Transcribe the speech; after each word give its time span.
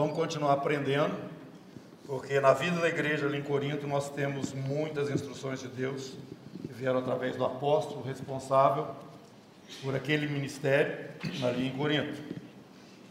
vamos 0.00 0.16
continuar 0.16 0.54
aprendendo, 0.54 1.14
porque 2.06 2.40
na 2.40 2.54
vida 2.54 2.80
da 2.80 2.88
igreja 2.88 3.26
ali 3.26 3.36
em 3.36 3.42
Corinto 3.42 3.86
nós 3.86 4.08
temos 4.08 4.54
muitas 4.54 5.10
instruções 5.10 5.60
de 5.60 5.68
Deus 5.68 6.14
que 6.62 6.72
vieram 6.72 7.00
através 7.00 7.36
do 7.36 7.44
apóstolo 7.44 8.02
responsável 8.02 8.86
por 9.82 9.94
aquele 9.94 10.26
ministério 10.26 11.10
ali 11.44 11.68
em 11.68 11.76
Corinto. 11.76 12.18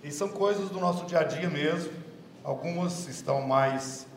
E 0.03 0.11
são 0.11 0.29
coisas 0.29 0.69
do 0.69 0.79
nosso 0.79 1.05
dia 1.05 1.19
a 1.19 1.23
dia 1.23 1.47
mesmo, 1.47 1.93
algumas 2.43 3.07
estão 3.07 3.39
mais 3.39 4.07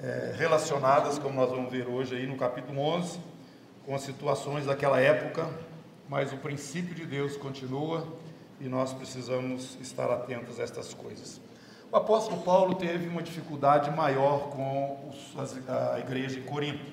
é, 0.00 0.34
relacionadas, 0.34 1.18
como 1.18 1.34
nós 1.34 1.50
vamos 1.50 1.70
ver 1.70 1.86
hoje 1.86 2.16
aí 2.16 2.26
no 2.26 2.38
capítulo 2.38 2.80
11, 2.80 3.20
com 3.84 3.94
as 3.94 4.00
situações 4.00 4.64
daquela 4.64 4.98
época, 4.98 5.50
mas 6.08 6.32
o 6.32 6.38
princípio 6.38 6.94
de 6.94 7.04
Deus 7.04 7.36
continua 7.36 8.08
e 8.58 8.64
nós 8.68 8.94
precisamos 8.94 9.76
estar 9.82 10.10
atentos 10.10 10.58
a 10.58 10.62
estas 10.62 10.94
coisas. 10.94 11.51
O 11.92 11.96
apóstolo 11.98 12.40
Paulo 12.40 12.74
teve 12.76 13.06
uma 13.06 13.22
dificuldade 13.22 13.90
maior 13.90 14.48
com 14.48 15.12
a 15.68 15.98
igreja 15.98 16.38
em 16.38 16.42
Corinto. 16.42 16.90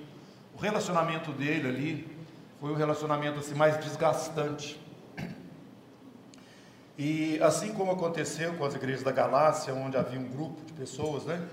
O 0.53 0.59
relacionamento 0.59 1.31
dele 1.31 1.69
ali 1.69 2.17
foi 2.59 2.69
um 2.69 2.75
relacionamento 2.75 3.39
assim, 3.39 3.55
mais 3.55 3.77
desgastante. 3.77 4.77
E 6.97 7.41
assim 7.41 7.71
como 7.71 7.93
aconteceu 7.93 8.55
com 8.55 8.65
as 8.65 8.75
igrejas 8.75 9.01
da 9.01 9.13
Galácia, 9.13 9.73
onde 9.73 9.95
havia 9.95 10.19
um 10.19 10.27
grupo 10.27 10.65
de 10.65 10.73
pessoas, 10.73 11.23
né, 11.23 11.47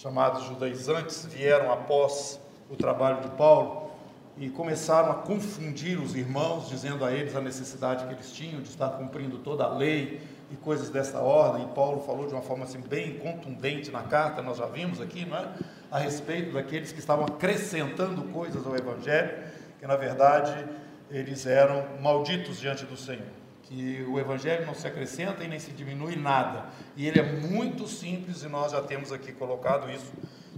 chamados 0.00 0.44
judaizantes, 0.44 1.26
vieram 1.26 1.70
após 1.70 2.40
o 2.70 2.74
trabalho 2.74 3.20
de 3.20 3.28
Paulo, 3.36 3.90
e 4.38 4.48
começaram 4.48 5.10
a 5.10 5.16
confundir 5.16 6.00
os 6.00 6.14
irmãos, 6.14 6.70
dizendo 6.70 7.04
a 7.04 7.12
eles 7.12 7.36
a 7.36 7.40
necessidade 7.42 8.06
que 8.06 8.14
eles 8.14 8.32
tinham 8.32 8.62
de 8.62 8.70
estar 8.70 8.88
cumprindo 8.88 9.36
toda 9.36 9.64
a 9.64 9.68
lei 9.68 10.22
e 10.52 10.56
coisas 10.56 10.90
dessa 10.90 11.20
ordem. 11.20 11.64
E 11.64 11.68
Paulo 11.74 12.02
falou 12.02 12.26
de 12.26 12.34
uma 12.34 12.42
forma 12.42 12.64
assim 12.64 12.80
bem 12.80 13.18
contundente 13.18 13.90
na 13.90 14.02
carta, 14.02 14.42
nós 14.42 14.58
já 14.58 14.66
vimos 14.66 15.00
aqui, 15.00 15.24
não 15.24 15.36
é? 15.36 15.48
A 15.90 15.98
respeito 15.98 16.52
daqueles 16.52 16.92
que 16.92 16.98
estavam 16.98 17.24
acrescentando 17.24 18.22
coisas 18.24 18.66
ao 18.66 18.76
evangelho, 18.76 19.42
que 19.78 19.86
na 19.86 19.96
verdade 19.96 20.66
eles 21.10 21.46
eram 21.46 22.00
malditos 22.00 22.60
diante 22.60 22.84
do 22.84 22.96
Senhor. 22.96 23.26
Que 23.62 24.04
o 24.08 24.18
evangelho 24.18 24.66
não 24.66 24.74
se 24.74 24.86
acrescenta 24.86 25.42
e 25.42 25.48
nem 25.48 25.58
se 25.58 25.70
diminui 25.72 26.16
nada. 26.16 26.66
E 26.96 27.06
ele 27.06 27.18
é 27.18 27.22
muito 27.22 27.86
simples 27.86 28.42
e 28.42 28.48
nós 28.48 28.72
já 28.72 28.82
temos 28.82 29.10
aqui 29.12 29.32
colocado 29.32 29.90
isso, 29.90 30.12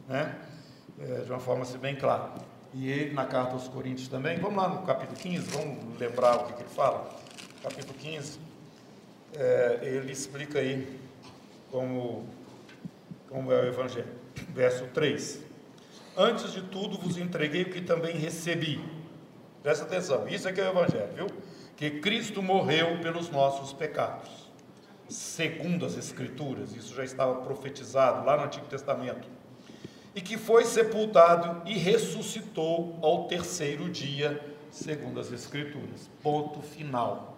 né? 0.08 0.34
É, 0.98 1.20
de 1.22 1.30
uma 1.30 1.40
forma 1.40 1.62
assim, 1.62 1.78
bem 1.78 1.96
clara 1.96 2.30
e 2.72 2.90
ele 2.90 3.14
na 3.14 3.24
carta 3.24 3.52
aos 3.52 3.68
Coríntios 3.68 4.08
também. 4.08 4.38
Vamos 4.38 4.56
lá 4.56 4.68
no 4.68 4.82
capítulo 4.82 5.16
15, 5.16 5.46
vamos 5.50 5.98
lembrar 5.98 6.36
o 6.36 6.44
que, 6.46 6.54
que 6.54 6.62
ele 6.62 6.68
fala. 6.68 7.08
Capítulo 7.62 7.94
15, 7.94 8.38
é, 9.36 9.80
ele 9.82 10.12
explica 10.12 10.58
aí 10.58 11.00
como, 11.70 12.26
como 13.28 13.52
é 13.52 13.62
o 13.62 13.66
Evangelho. 13.66 14.12
Verso 14.54 14.86
3: 14.94 15.42
Antes 16.16 16.52
de 16.52 16.62
tudo 16.62 16.98
vos 16.98 17.16
entreguei 17.16 17.62
o 17.62 17.70
que 17.70 17.80
também 17.80 18.16
recebi. 18.16 18.80
Presta 19.62 19.84
atenção, 19.84 20.28
isso 20.28 20.48
é 20.48 20.52
que 20.52 20.60
é 20.60 20.64
o 20.64 20.70
Evangelho, 20.70 21.12
viu? 21.14 21.26
Que 21.76 21.90
Cristo 22.00 22.42
morreu 22.42 23.00
pelos 23.00 23.30
nossos 23.30 23.72
pecados, 23.72 24.30
segundo 25.08 25.84
as 25.84 25.96
Escrituras, 25.96 26.76
isso 26.76 26.94
já 26.94 27.02
estava 27.02 27.42
profetizado 27.42 28.24
lá 28.24 28.36
no 28.36 28.44
Antigo 28.44 28.66
Testamento 28.66 29.26
e 30.14 30.20
que 30.20 30.38
foi 30.38 30.64
sepultado 30.64 31.68
e 31.68 31.76
ressuscitou 31.76 32.98
ao 33.02 33.26
terceiro 33.26 33.88
dia, 33.90 34.40
segundo 34.70 35.18
as 35.18 35.32
Escrituras. 35.32 36.08
Ponto 36.22 36.62
final. 36.62 37.33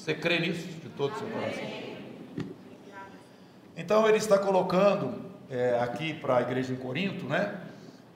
Você 0.00 0.14
crê 0.14 0.38
nisso 0.38 0.66
de 0.66 0.88
todo 0.88 1.12
o 1.12 1.18
seu 1.18 1.28
coração? 1.28 1.62
Então 3.76 4.08
ele 4.08 4.16
está 4.16 4.38
colocando 4.38 5.12
é, 5.50 5.78
aqui 5.78 6.14
para 6.14 6.38
a 6.38 6.40
igreja 6.40 6.72
em 6.72 6.76
Corinto, 6.76 7.26
né? 7.26 7.60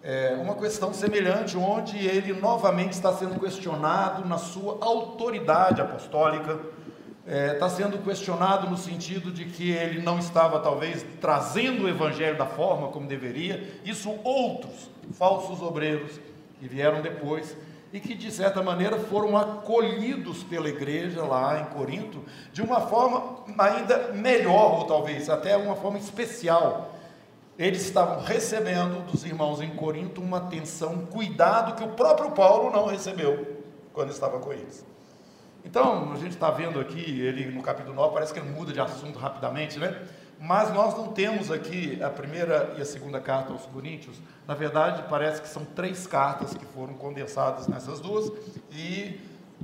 É, 0.02 0.34
uma 0.40 0.54
questão 0.54 0.94
semelhante, 0.94 1.58
onde 1.58 1.98
ele 1.98 2.32
novamente 2.32 2.92
está 2.92 3.12
sendo 3.12 3.38
questionado 3.38 4.26
na 4.26 4.38
sua 4.38 4.78
autoridade 4.80 5.82
apostólica 5.82 6.58
está 7.26 7.66
é, 7.66 7.68
sendo 7.68 7.98
questionado 7.98 8.68
no 8.68 8.78
sentido 8.78 9.30
de 9.30 9.44
que 9.44 9.70
ele 9.70 10.00
não 10.00 10.18
estava, 10.18 10.60
talvez, 10.60 11.04
trazendo 11.20 11.84
o 11.84 11.88
evangelho 11.88 12.38
da 12.38 12.46
forma 12.46 12.88
como 12.88 13.06
deveria. 13.06 13.62
Isso 13.84 14.10
outros 14.24 14.90
falsos 15.12 15.60
obreiros 15.60 16.18
que 16.58 16.66
vieram 16.66 17.02
depois 17.02 17.54
e 17.94 18.00
que, 18.00 18.12
de 18.12 18.28
certa 18.32 18.60
maneira, 18.60 18.98
foram 18.98 19.36
acolhidos 19.36 20.42
pela 20.42 20.68
igreja 20.68 21.22
lá 21.22 21.60
em 21.60 21.64
Corinto 21.66 22.24
de 22.52 22.60
uma 22.60 22.80
forma 22.80 23.44
ainda 23.56 24.12
melhor, 24.12 24.80
ou 24.80 24.84
talvez 24.84 25.30
até 25.30 25.56
uma 25.56 25.76
forma 25.76 25.96
especial. 25.96 26.92
Eles 27.56 27.82
estavam 27.82 28.20
recebendo 28.24 29.06
dos 29.06 29.24
irmãos 29.24 29.60
em 29.60 29.70
Corinto 29.76 30.20
uma 30.20 30.38
atenção, 30.38 30.92
um 30.94 31.06
cuidado 31.06 31.76
que 31.76 31.84
o 31.84 31.92
próprio 31.92 32.32
Paulo 32.32 32.72
não 32.72 32.86
recebeu 32.86 33.62
quando 33.92 34.10
estava 34.10 34.40
com 34.40 34.52
eles. 34.52 34.84
Então, 35.64 36.12
a 36.12 36.16
gente 36.16 36.32
está 36.32 36.50
vendo 36.50 36.80
aqui, 36.80 36.98
ele 36.98 37.46
no 37.46 37.62
capítulo 37.62 37.94
9, 37.94 38.12
parece 38.12 38.34
que 38.34 38.40
ele 38.40 38.50
muda 38.50 38.72
de 38.72 38.80
assunto 38.80 39.20
rapidamente, 39.20 39.78
né? 39.78 40.02
Mas 40.44 40.72
nós 40.74 40.94
não 40.94 41.08
temos 41.08 41.50
aqui 41.50 41.98
a 42.02 42.10
primeira 42.10 42.74
e 42.76 42.82
a 42.82 42.84
segunda 42.84 43.18
carta 43.18 43.50
aos 43.50 43.64
Coríntios. 43.64 44.18
Na 44.46 44.54
verdade, 44.54 45.04
parece 45.08 45.40
que 45.40 45.48
são 45.48 45.64
três 45.64 46.06
cartas 46.06 46.52
que 46.52 46.66
foram 46.66 46.92
condensadas 46.92 47.66
nessas 47.66 47.98
duas, 47.98 48.30
e 48.70 49.20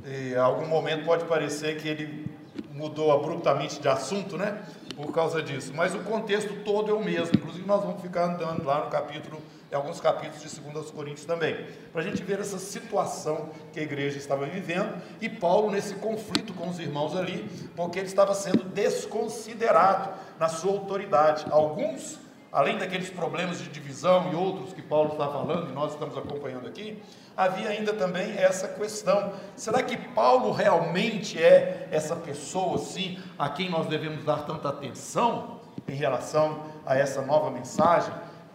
em 0.06 0.34
algum 0.36 0.66
momento 0.66 1.04
pode 1.04 1.26
parecer 1.26 1.76
que 1.76 1.86
ele 1.86 2.26
mudou 2.72 3.12
abruptamente 3.12 3.78
de 3.78 3.88
assunto, 3.88 4.38
né? 4.38 4.62
Por 4.96 5.12
causa 5.12 5.42
disso. 5.42 5.72
Mas 5.74 5.94
o 5.94 5.98
contexto 5.98 6.64
todo 6.64 6.90
é 6.90 6.94
o 6.94 7.04
mesmo. 7.04 7.36
Inclusive, 7.36 7.66
nós 7.66 7.82
vamos 7.82 8.00
ficar 8.00 8.24
andando 8.24 8.64
lá 8.64 8.84
no 8.84 8.90
capítulo 8.90 9.38
em 9.70 9.74
alguns 9.74 10.00
capítulos 10.00 10.42
de 10.42 10.60
2 10.60 10.90
Coríntios 10.90 11.24
também, 11.24 11.64
para 11.92 12.00
a 12.02 12.04
gente 12.04 12.22
ver 12.24 12.40
essa 12.40 12.58
situação 12.58 13.50
que 13.72 13.78
a 13.78 13.82
igreja 13.82 14.18
estava 14.18 14.44
vivendo 14.44 15.00
e 15.20 15.28
Paulo 15.28 15.70
nesse 15.70 15.94
conflito 15.94 16.52
com 16.54 16.68
os 16.68 16.80
irmãos 16.80 17.16
ali, 17.16 17.48
porque 17.76 18.00
ele 18.00 18.08
estava 18.08 18.34
sendo 18.34 18.64
desconsiderado 18.64 20.10
na 20.40 20.48
sua 20.48 20.72
autoridade. 20.72 21.46
Alguns, 21.50 22.18
além 22.50 22.78
daqueles 22.78 23.10
problemas 23.10 23.58
de 23.58 23.68
divisão 23.68 24.32
e 24.32 24.34
outros 24.34 24.72
que 24.72 24.82
Paulo 24.82 25.12
está 25.12 25.28
falando 25.28 25.70
e 25.70 25.72
nós 25.72 25.92
estamos 25.92 26.18
acompanhando 26.18 26.66
aqui, 26.66 27.00
havia 27.36 27.68
ainda 27.68 27.92
também 27.92 28.36
essa 28.36 28.66
questão: 28.66 29.32
será 29.54 29.84
que 29.84 29.96
Paulo 29.96 30.50
realmente 30.50 31.40
é 31.40 31.86
essa 31.92 32.16
pessoa 32.16 32.74
assim 32.74 33.20
a 33.38 33.48
quem 33.48 33.70
nós 33.70 33.86
devemos 33.86 34.24
dar 34.24 34.44
tanta 34.46 34.68
atenção 34.68 35.60
em 35.86 35.94
relação 35.94 36.64
a 36.84 36.98
essa 36.98 37.22
nova 37.22 37.52
mensagem? 37.52 38.12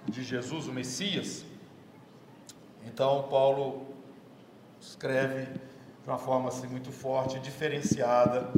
De 0.08 0.24
Jesus, 0.24 0.68
o 0.68 0.74
Messias. 0.74 1.44
Então, 2.86 3.24
Paulo 3.30 3.88
escreve 4.80 5.46
de 6.04 6.10
uma 6.10 6.18
forma 6.18 6.50
assim 6.50 6.68
muito 6.68 6.92
forte, 6.92 7.40
diferenciada, 7.40 8.50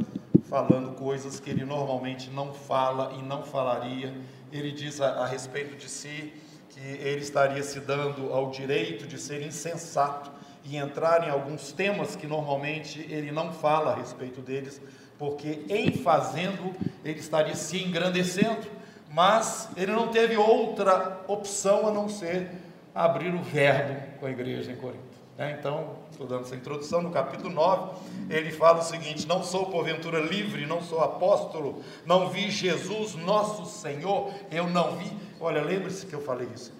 falando 0.48 0.94
coisas 0.94 1.40
que 1.40 1.48
ele 1.48 1.64
normalmente 1.64 2.30
não 2.30 2.52
fala 2.52 3.14
e 3.18 3.22
não 3.22 3.42
falaria. 3.42 4.14
Ele 4.52 4.70
diz 4.70 5.00
a, 5.00 5.22
a 5.22 5.26
respeito 5.26 5.76
de 5.76 5.88
si 5.88 6.32
que 6.68 6.80
ele 6.80 7.22
estaria 7.22 7.62
se 7.62 7.80
dando 7.80 8.32
ao 8.32 8.50
direito 8.50 9.06
de 9.06 9.18
ser 9.18 9.42
insensato 9.42 10.30
e 10.64 10.76
entrar 10.76 11.26
em 11.26 11.30
alguns 11.30 11.72
temas 11.72 12.14
que 12.14 12.26
normalmente 12.26 13.00
ele 13.10 13.32
não 13.32 13.52
fala 13.52 13.92
a 13.92 13.96
respeito 13.96 14.42
deles, 14.42 14.80
porque 15.18 15.64
em 15.68 15.92
fazendo 15.92 16.74
ele 17.02 17.18
estaria 17.18 17.54
se 17.54 17.82
engrandecendo 17.82 18.77
mas 19.10 19.68
ele 19.76 19.92
não 19.92 20.08
teve 20.08 20.36
outra 20.36 21.20
opção 21.26 21.86
a 21.88 21.90
não 21.90 22.08
ser 22.08 22.50
abrir 22.94 23.34
o 23.34 23.42
verbo 23.42 24.00
com 24.18 24.26
a 24.26 24.30
igreja 24.30 24.72
em 24.72 24.76
Corinto. 24.76 25.08
Né? 25.36 25.56
Então, 25.58 25.96
estou 26.10 26.26
dando 26.26 26.42
essa 26.42 26.56
introdução, 26.56 27.00
no 27.00 27.10
capítulo 27.10 27.50
9, 27.50 27.92
ele 28.28 28.50
fala 28.50 28.80
o 28.80 28.82
seguinte: 28.82 29.26
Não 29.26 29.42
sou 29.42 29.66
porventura 29.66 30.18
livre, 30.18 30.66
não 30.66 30.82
sou 30.82 31.00
apóstolo, 31.00 31.82
não 32.04 32.28
vi 32.28 32.50
Jesus, 32.50 33.14
nosso 33.14 33.64
Senhor, 33.66 34.32
eu 34.50 34.68
não 34.68 34.96
vi. 34.96 35.16
Olha, 35.40 35.62
lembre-se 35.62 36.06
que 36.06 36.14
eu 36.14 36.20
falei 36.20 36.48
isso. 36.52 36.76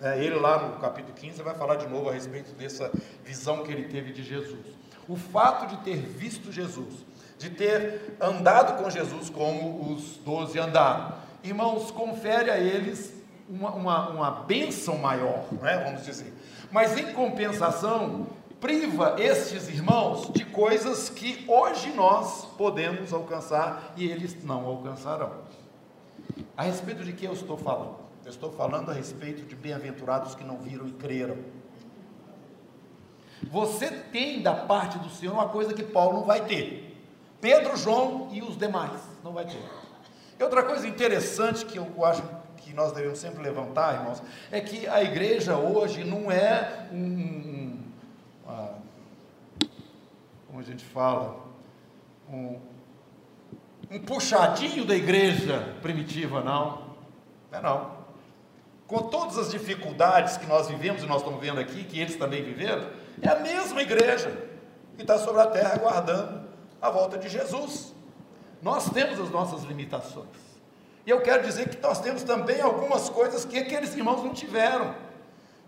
É, 0.00 0.18
ele 0.24 0.36
lá 0.36 0.66
no 0.66 0.78
capítulo 0.78 1.12
15 1.14 1.42
vai 1.42 1.54
falar 1.54 1.76
de 1.76 1.86
novo 1.86 2.08
a 2.08 2.12
respeito 2.14 2.54
dessa 2.54 2.90
visão 3.22 3.62
que 3.62 3.70
ele 3.70 3.84
teve 3.84 4.12
de 4.12 4.24
Jesus. 4.24 4.64
O 5.06 5.14
fato 5.14 5.66
de 5.66 5.76
ter 5.82 5.98
visto 5.98 6.50
Jesus, 6.50 7.04
de 7.36 7.50
ter 7.50 8.16
andado 8.18 8.82
com 8.82 8.88
Jesus 8.88 9.28
como 9.28 9.92
os 9.92 10.16
doze 10.24 10.58
andaram, 10.58 11.12
irmãos, 11.42 11.90
confere 11.90 12.50
a 12.50 12.58
eles 12.58 13.12
uma, 13.48 13.70
uma, 13.70 14.08
uma 14.10 14.30
bênção 14.30 14.96
maior, 14.98 15.44
né, 15.60 15.82
vamos 15.84 16.04
dizer. 16.04 16.32
Mas 16.70 16.96
em 16.96 17.12
compensação, 17.12 18.28
priva 18.60 19.16
estes 19.18 19.68
irmãos 19.68 20.30
de 20.32 20.44
coisas 20.44 21.08
que 21.08 21.44
hoje 21.48 21.90
nós 21.92 22.44
podemos 22.56 23.12
alcançar 23.12 23.92
e 23.96 24.08
eles 24.08 24.42
não 24.44 24.64
alcançarão. 24.66 25.32
A 26.56 26.62
respeito 26.62 27.04
de 27.04 27.12
que 27.12 27.24
eu 27.24 27.32
estou 27.32 27.56
falando? 27.56 27.96
Eu 28.24 28.30
estou 28.30 28.52
falando 28.52 28.90
a 28.90 28.94
respeito 28.94 29.42
de 29.42 29.56
bem-aventurados 29.56 30.34
que 30.34 30.44
não 30.44 30.58
viram 30.58 30.86
e 30.86 30.92
creram. 30.92 31.38
Você 33.50 33.90
tem 33.90 34.42
da 34.42 34.54
parte 34.54 34.98
do 34.98 35.08
Senhor 35.08 35.32
uma 35.32 35.48
coisa 35.48 35.72
que 35.72 35.82
Paulo 35.82 36.18
não 36.18 36.24
vai 36.24 36.44
ter. 36.44 36.86
Pedro, 37.40 37.74
João 37.76 38.28
e 38.30 38.42
os 38.42 38.56
demais 38.56 39.00
não 39.24 39.32
vai 39.32 39.46
ter 39.46 39.79
E 40.40 40.42
outra 40.42 40.62
coisa 40.62 40.88
interessante 40.88 41.66
que 41.66 41.76
eu 41.76 42.02
acho 42.02 42.22
que 42.56 42.72
nós 42.72 42.92
devemos 42.92 43.18
sempre 43.18 43.42
levantar, 43.42 43.96
irmãos, 43.96 44.22
é 44.50 44.58
que 44.58 44.88
a 44.88 45.02
igreja 45.02 45.54
hoje 45.58 46.02
não 46.02 46.32
é 46.32 46.88
um, 46.90 47.78
uma, 48.42 48.70
como 50.46 50.58
a 50.58 50.62
gente 50.62 50.82
fala, 50.82 51.36
um, 52.26 52.58
um 53.90 53.98
puxadinho 53.98 54.86
da 54.86 54.96
igreja 54.96 55.76
primitiva, 55.82 56.42
não. 56.42 56.96
Não 57.52 57.58
é 57.58 57.60
não. 57.60 58.00
Com 58.86 59.10
todas 59.10 59.36
as 59.36 59.50
dificuldades 59.50 60.38
que 60.38 60.46
nós 60.46 60.68
vivemos 60.68 61.02
e 61.02 61.06
nós 61.06 61.18
estamos 61.18 61.38
vendo 61.38 61.60
aqui, 61.60 61.84
que 61.84 62.00
eles 62.00 62.16
também 62.16 62.42
viveram, 62.42 62.88
é 63.20 63.28
a 63.28 63.40
mesma 63.40 63.82
igreja 63.82 64.30
que 64.96 65.02
está 65.02 65.18
sobre 65.18 65.42
a 65.42 65.46
terra 65.48 65.74
aguardando 65.74 66.48
a 66.80 66.88
volta 66.88 67.18
de 67.18 67.28
Jesus. 67.28 67.99
Nós 68.62 68.90
temos 68.90 69.18
as 69.18 69.30
nossas 69.30 69.62
limitações. 69.64 70.50
E 71.06 71.10
eu 71.10 71.20
quero 71.22 71.42
dizer 71.42 71.68
que 71.68 71.80
nós 71.82 72.00
temos 72.00 72.22
também 72.22 72.60
algumas 72.60 73.08
coisas 73.08 73.44
que 73.44 73.58
aqueles 73.58 73.94
irmãos 73.96 74.22
não 74.22 74.32
tiveram. 74.32 74.94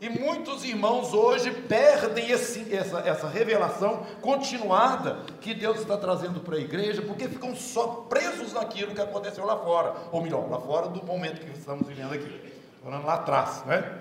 E 0.00 0.08
muitos 0.10 0.64
irmãos 0.64 1.14
hoje 1.14 1.52
perdem 1.52 2.28
esse, 2.30 2.74
essa, 2.74 2.98
essa 3.00 3.28
revelação 3.28 4.04
continuada 4.20 5.18
que 5.40 5.54
Deus 5.54 5.78
está 5.78 5.96
trazendo 5.96 6.40
para 6.40 6.56
a 6.56 6.60
igreja, 6.60 7.00
porque 7.02 7.28
ficam 7.28 7.54
só 7.54 8.04
presos 8.08 8.52
naquilo 8.52 8.94
que 8.94 9.00
aconteceu 9.00 9.46
lá 9.46 9.56
fora, 9.58 9.94
ou 10.10 10.20
melhor, 10.20 10.50
lá 10.50 10.58
fora 10.60 10.88
do 10.88 11.06
momento 11.06 11.40
que 11.40 11.56
estamos 11.56 11.86
vivendo 11.86 12.14
aqui, 12.14 12.52
falando 12.82 13.06
lá 13.06 13.14
atrás, 13.14 13.64
né? 13.64 14.00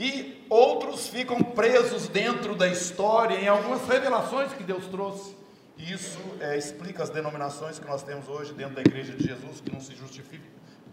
E 0.00 0.44
outros 0.50 1.06
ficam 1.06 1.38
presos 1.38 2.08
dentro 2.08 2.56
da 2.56 2.66
história 2.66 3.36
em 3.36 3.46
algumas 3.46 3.86
revelações 3.86 4.52
que 4.52 4.64
Deus 4.64 4.86
trouxe. 4.86 5.34
Isso 5.78 6.18
é, 6.40 6.56
explica 6.56 7.02
as 7.02 7.10
denominações 7.10 7.78
que 7.78 7.86
nós 7.86 8.02
temos 8.02 8.28
hoje 8.28 8.52
dentro 8.54 8.74
da 8.74 8.80
igreja 8.80 9.12
de 9.12 9.26
Jesus, 9.26 9.60
que 9.60 9.70
não 9.70 9.80
se 9.80 9.94
justifica, 9.94 10.44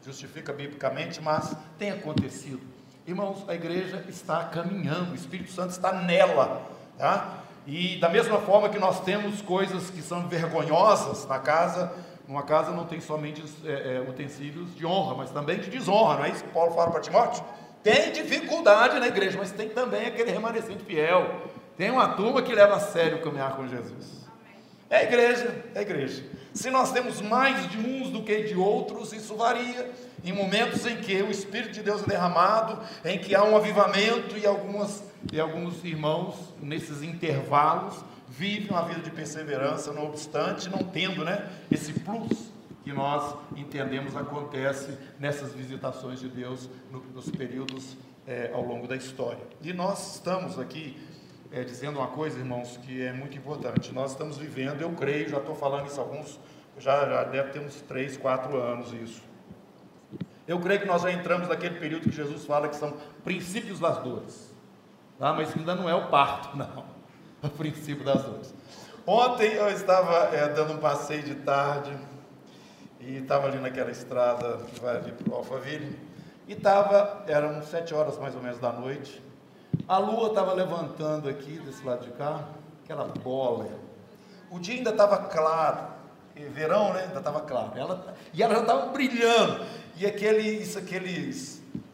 justifica 0.06 0.51
biblicamente, 0.51 1.21
mas 1.21 1.56
tem 1.77 1.91
acontecido. 1.91 2.62
Irmãos, 3.07 3.44
a 3.47 3.56
igreja 3.56 4.03
está 4.09 4.44
caminhando, 4.45 5.12
o 5.12 5.15
Espírito 5.15 5.51
Santo 5.51 5.71
está 5.71 5.94
nela, 5.94 6.69
tá? 6.97 7.44
E 7.65 7.97
da 7.97 8.09
mesma 8.09 8.39
forma 8.39 8.68
que 8.68 8.77
nós 8.77 9.01
temos 9.01 9.41
coisas 9.41 9.89
que 9.89 10.01
são 10.01 10.27
vergonhosas 10.27 11.25
na 11.27 11.39
casa, 11.39 11.94
numa 12.27 12.44
casa 12.44 12.71
não 12.71 12.86
tem 12.86 13.00
somente 13.00 13.41
é, 13.65 13.97
é, 13.97 14.09
utensílios 14.09 14.75
de 14.75 14.86
honra, 14.86 15.15
mas 15.15 15.31
também 15.31 15.59
de 15.59 15.69
desonra, 15.69 16.18
não 16.18 16.25
é 16.25 16.29
isso 16.29 16.44
que 16.44 16.50
Paulo 16.50 16.74
fala 16.74 16.91
para 16.91 17.00
Timóteo? 17.00 17.44
Tem 17.81 18.12
dificuldade 18.12 19.00
na 19.00 19.07
igreja, 19.07 19.38
mas 19.38 19.51
tem 19.51 19.69
também 19.69 20.07
aquele 20.07 20.31
remanescente 20.31 20.83
fiel. 20.83 21.41
Tem 21.77 21.89
uma 21.89 22.09
turma 22.09 22.41
que 22.41 22.53
leva 22.53 22.75
a 22.75 22.79
sério 22.79 23.21
caminhar 23.21 23.56
com 23.56 23.68
Jesus. 23.68 24.24
É 24.93 24.97
a 24.97 25.03
igreja, 25.05 25.63
é 25.73 25.79
a 25.79 25.81
igreja. 25.81 26.23
Se 26.53 26.69
nós 26.69 26.91
temos 26.91 27.19
mais 27.19 27.67
de 27.67 27.79
uns 27.79 28.11
do 28.11 28.21
que 28.21 28.43
de 28.43 28.53
outros, 28.53 29.11
isso 29.11 29.35
varia. 29.35 29.89
Em 30.23 30.31
momentos 30.31 30.85
em 30.85 30.97
que 30.97 31.19
o 31.23 31.31
Espírito 31.31 31.71
de 31.71 31.81
Deus 31.81 32.03
é 32.03 32.05
derramado, 32.05 32.79
em 33.03 33.17
que 33.17 33.33
há 33.33 33.43
um 33.43 33.57
avivamento 33.57 34.37
e, 34.37 34.45
algumas, 34.45 35.03
e 35.31 35.39
alguns 35.39 35.83
irmãos, 35.83 36.35
nesses 36.61 37.01
intervalos, 37.01 38.05
vivem 38.29 38.69
uma 38.69 38.83
vida 38.83 39.01
de 39.01 39.09
perseverança, 39.09 39.91
não 39.91 40.05
obstante, 40.05 40.69
não 40.69 40.83
tendo 40.83 41.25
né, 41.25 41.49
esse 41.71 41.91
plus 41.91 42.51
que 42.83 42.93
nós 42.93 43.35
entendemos 43.57 44.15
acontece 44.15 44.95
nessas 45.19 45.53
visitações 45.53 46.19
de 46.19 46.29
Deus 46.29 46.69
no, 46.91 46.99
nos 47.15 47.31
períodos 47.31 47.97
é, 48.27 48.51
ao 48.53 48.63
longo 48.63 48.87
da 48.87 48.95
história. 48.95 49.41
E 49.59 49.73
nós 49.73 50.17
estamos 50.17 50.59
aqui 50.59 50.95
é, 51.53 51.63
dizendo 51.63 52.00
uma 52.00 52.07
coisa, 52.07 52.39
irmãos, 52.39 52.77
que 52.77 53.05
é 53.05 53.13
muito 53.13 53.38
importante. 53.38 53.94
Nós 53.94 54.11
estamos 54.11 54.38
vivendo, 54.38 54.81
eu 54.81 54.91
creio, 54.94 55.29
já 55.29 55.38
estou 55.38 55.53
falando 55.53 55.85
isso 55.85 56.01
alguns, 56.01 56.39
já, 56.79 57.05
já 57.05 57.23
deve 57.25 57.51
ter 57.51 57.59
uns 57.59 57.79
3, 57.81 58.17
4 58.17 58.57
anos 58.57 58.91
isso. 58.91 59.21
Eu 60.47 60.59
creio 60.59 60.81
que 60.81 60.88
nós 60.88 61.03
já 61.03 61.11
entramos 61.11 61.47
naquele 61.47 61.79
período 61.79 62.09
que 62.09 62.15
Jesus 62.15 62.44
fala 62.44 62.67
que 62.67 62.75
são 62.75 62.97
princípios 63.23 63.79
das 63.79 64.00
dores. 64.00 64.51
Tá? 65.19 65.31
Mas 65.31 65.55
ainda 65.55 65.75
não 65.75 65.88
é 65.88 65.94
o 65.94 66.07
parto, 66.09 66.57
não. 66.57 66.85
É 67.44 67.47
o 67.47 67.51
princípio 67.51 68.03
das 68.03 68.23
dores. 68.23 68.53
Ontem 69.05 69.53
eu 69.53 69.69
estava 69.69 70.35
é, 70.35 70.47
dando 70.50 70.73
um 70.73 70.77
passeio 70.77 71.21
de 71.21 71.35
tarde 71.35 71.95
e 73.00 73.17
estava 73.17 73.47
ali 73.47 73.59
naquela 73.59 73.91
estrada 73.91 74.57
que 74.73 74.79
vai 74.79 74.97
ali 74.97 75.11
para 75.11 75.31
o 75.31 75.35
Alphaville. 75.35 76.00
E 76.47 76.53
estava, 76.53 77.23
eram 77.27 77.61
sete 77.61 77.94
horas 77.94 78.17
mais 78.17 78.33
ou 78.33 78.41
menos 78.41 78.59
da 78.59 78.71
noite, 78.73 79.21
a 79.88 79.97
lua 79.97 80.30
estava 80.30 80.53
levantando 80.53 81.27
aqui, 81.30 81.59
desse 81.59 81.83
lado 81.85 82.06
de 82.06 82.12
cá, 82.12 82.44
aquela 82.83 83.06
bola. 83.06 83.68
O 84.50 84.59
dia 84.59 84.75
ainda 84.75 84.91
estava 84.91 85.18
claro, 85.18 85.88
verão, 86.51 86.94
né? 86.94 87.03
Ainda 87.03 87.19
estava 87.19 87.41
claro. 87.41 87.71
Ela, 87.75 88.15
e 88.33 88.41
ela 88.41 88.56
já 88.56 88.62
estava 88.62 88.85
brilhando. 88.88 89.65
E 89.95 90.06
aquele, 90.06 90.41
isso, 90.41 90.77
aquele 90.77 91.30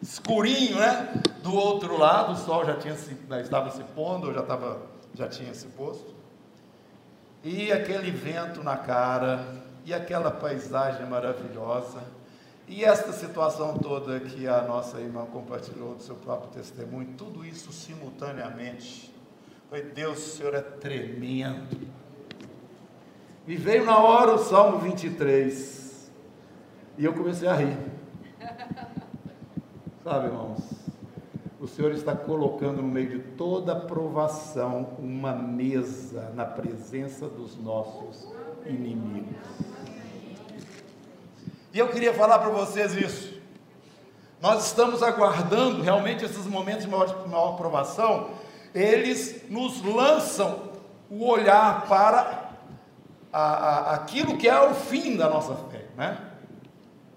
escurinho, 0.02 0.78
né? 0.78 1.22
Do 1.42 1.54
outro 1.54 1.98
lado, 1.98 2.34
o 2.34 2.36
sol 2.36 2.66
já 2.66 2.76
tinha 2.76 2.96
se, 2.96 3.18
já 3.28 3.42
estava 3.42 3.72
se 3.72 3.84
pondo, 3.96 4.34
já, 4.34 4.42
estava, 4.42 4.82
já 5.14 5.28
tinha 5.28 5.54
se 5.54 5.68
posto. 5.68 6.14
E 7.44 7.72
aquele 7.72 8.12
vento 8.12 8.64
na 8.64 8.76
cara, 8.78 9.46
e 9.86 9.94
aquela 9.94 10.30
paisagem 10.30 11.06
maravilhosa. 11.08 12.02
E 12.70 12.86
esta 12.86 13.12
situação 13.12 13.80
toda 13.80 14.20
que 14.20 14.48
a 14.48 14.62
nossa 14.62 15.02
irmã 15.02 15.26
compartilhou 15.26 15.96
do 15.96 16.04
seu 16.04 16.14
próprio 16.14 16.52
testemunho, 16.52 17.16
tudo 17.18 17.44
isso 17.44 17.74
simultaneamente. 17.74 19.12
Foi 19.72 19.82
Deus, 19.82 20.20
o 20.20 20.38
Senhor 20.38 20.54
é 20.54 20.62
tremendo. 20.62 21.88
E 23.48 23.56
veio 23.56 23.84
na 23.84 23.98
hora 23.98 24.36
o 24.36 24.38
Salmo 24.38 24.78
23. 24.78 26.12
E 26.96 27.06
eu 27.06 27.12
comecei 27.12 27.48
a 27.48 27.56
rir. 27.56 27.76
Sabe, 30.04 30.28
irmãos? 30.28 30.60
O 31.60 31.68
Senhor 31.68 31.92
está 31.92 32.16
colocando 32.16 32.84
no 32.84 32.88
meio 32.88 33.10
de 33.10 33.20
toda 33.34 33.76
provação 33.76 34.96
uma 35.00 35.34
mesa 35.34 36.32
na 36.36 36.46
presença 36.46 37.28
dos 37.28 37.58
nossos 37.58 38.32
inimigos. 38.68 39.79
E 41.74 41.78
eu 41.78 41.90
queria 41.90 42.14
falar 42.14 42.40
para 42.40 42.50
vocês 42.50 42.96
isso. 42.96 43.40
Nós 44.42 44.68
estamos 44.68 45.04
aguardando 45.04 45.82
realmente 45.82 46.26
esses 46.26 46.46
momentos 46.46 46.86
de 46.86 46.90
maior, 46.90 47.28
maior 47.28 47.58
provação, 47.58 48.32
eles 48.74 49.50
nos 49.50 49.84
lançam 49.84 50.70
o 51.10 51.28
olhar 51.28 51.86
para 51.88 52.50
a, 53.32 53.42
a, 53.42 53.96
aquilo 53.96 54.38
que 54.38 54.48
é 54.48 54.60
o 54.62 54.74
fim 54.74 55.18
da 55.18 55.30
nossa 55.30 55.56
fé, 55.70 55.86
né? 55.98 56.18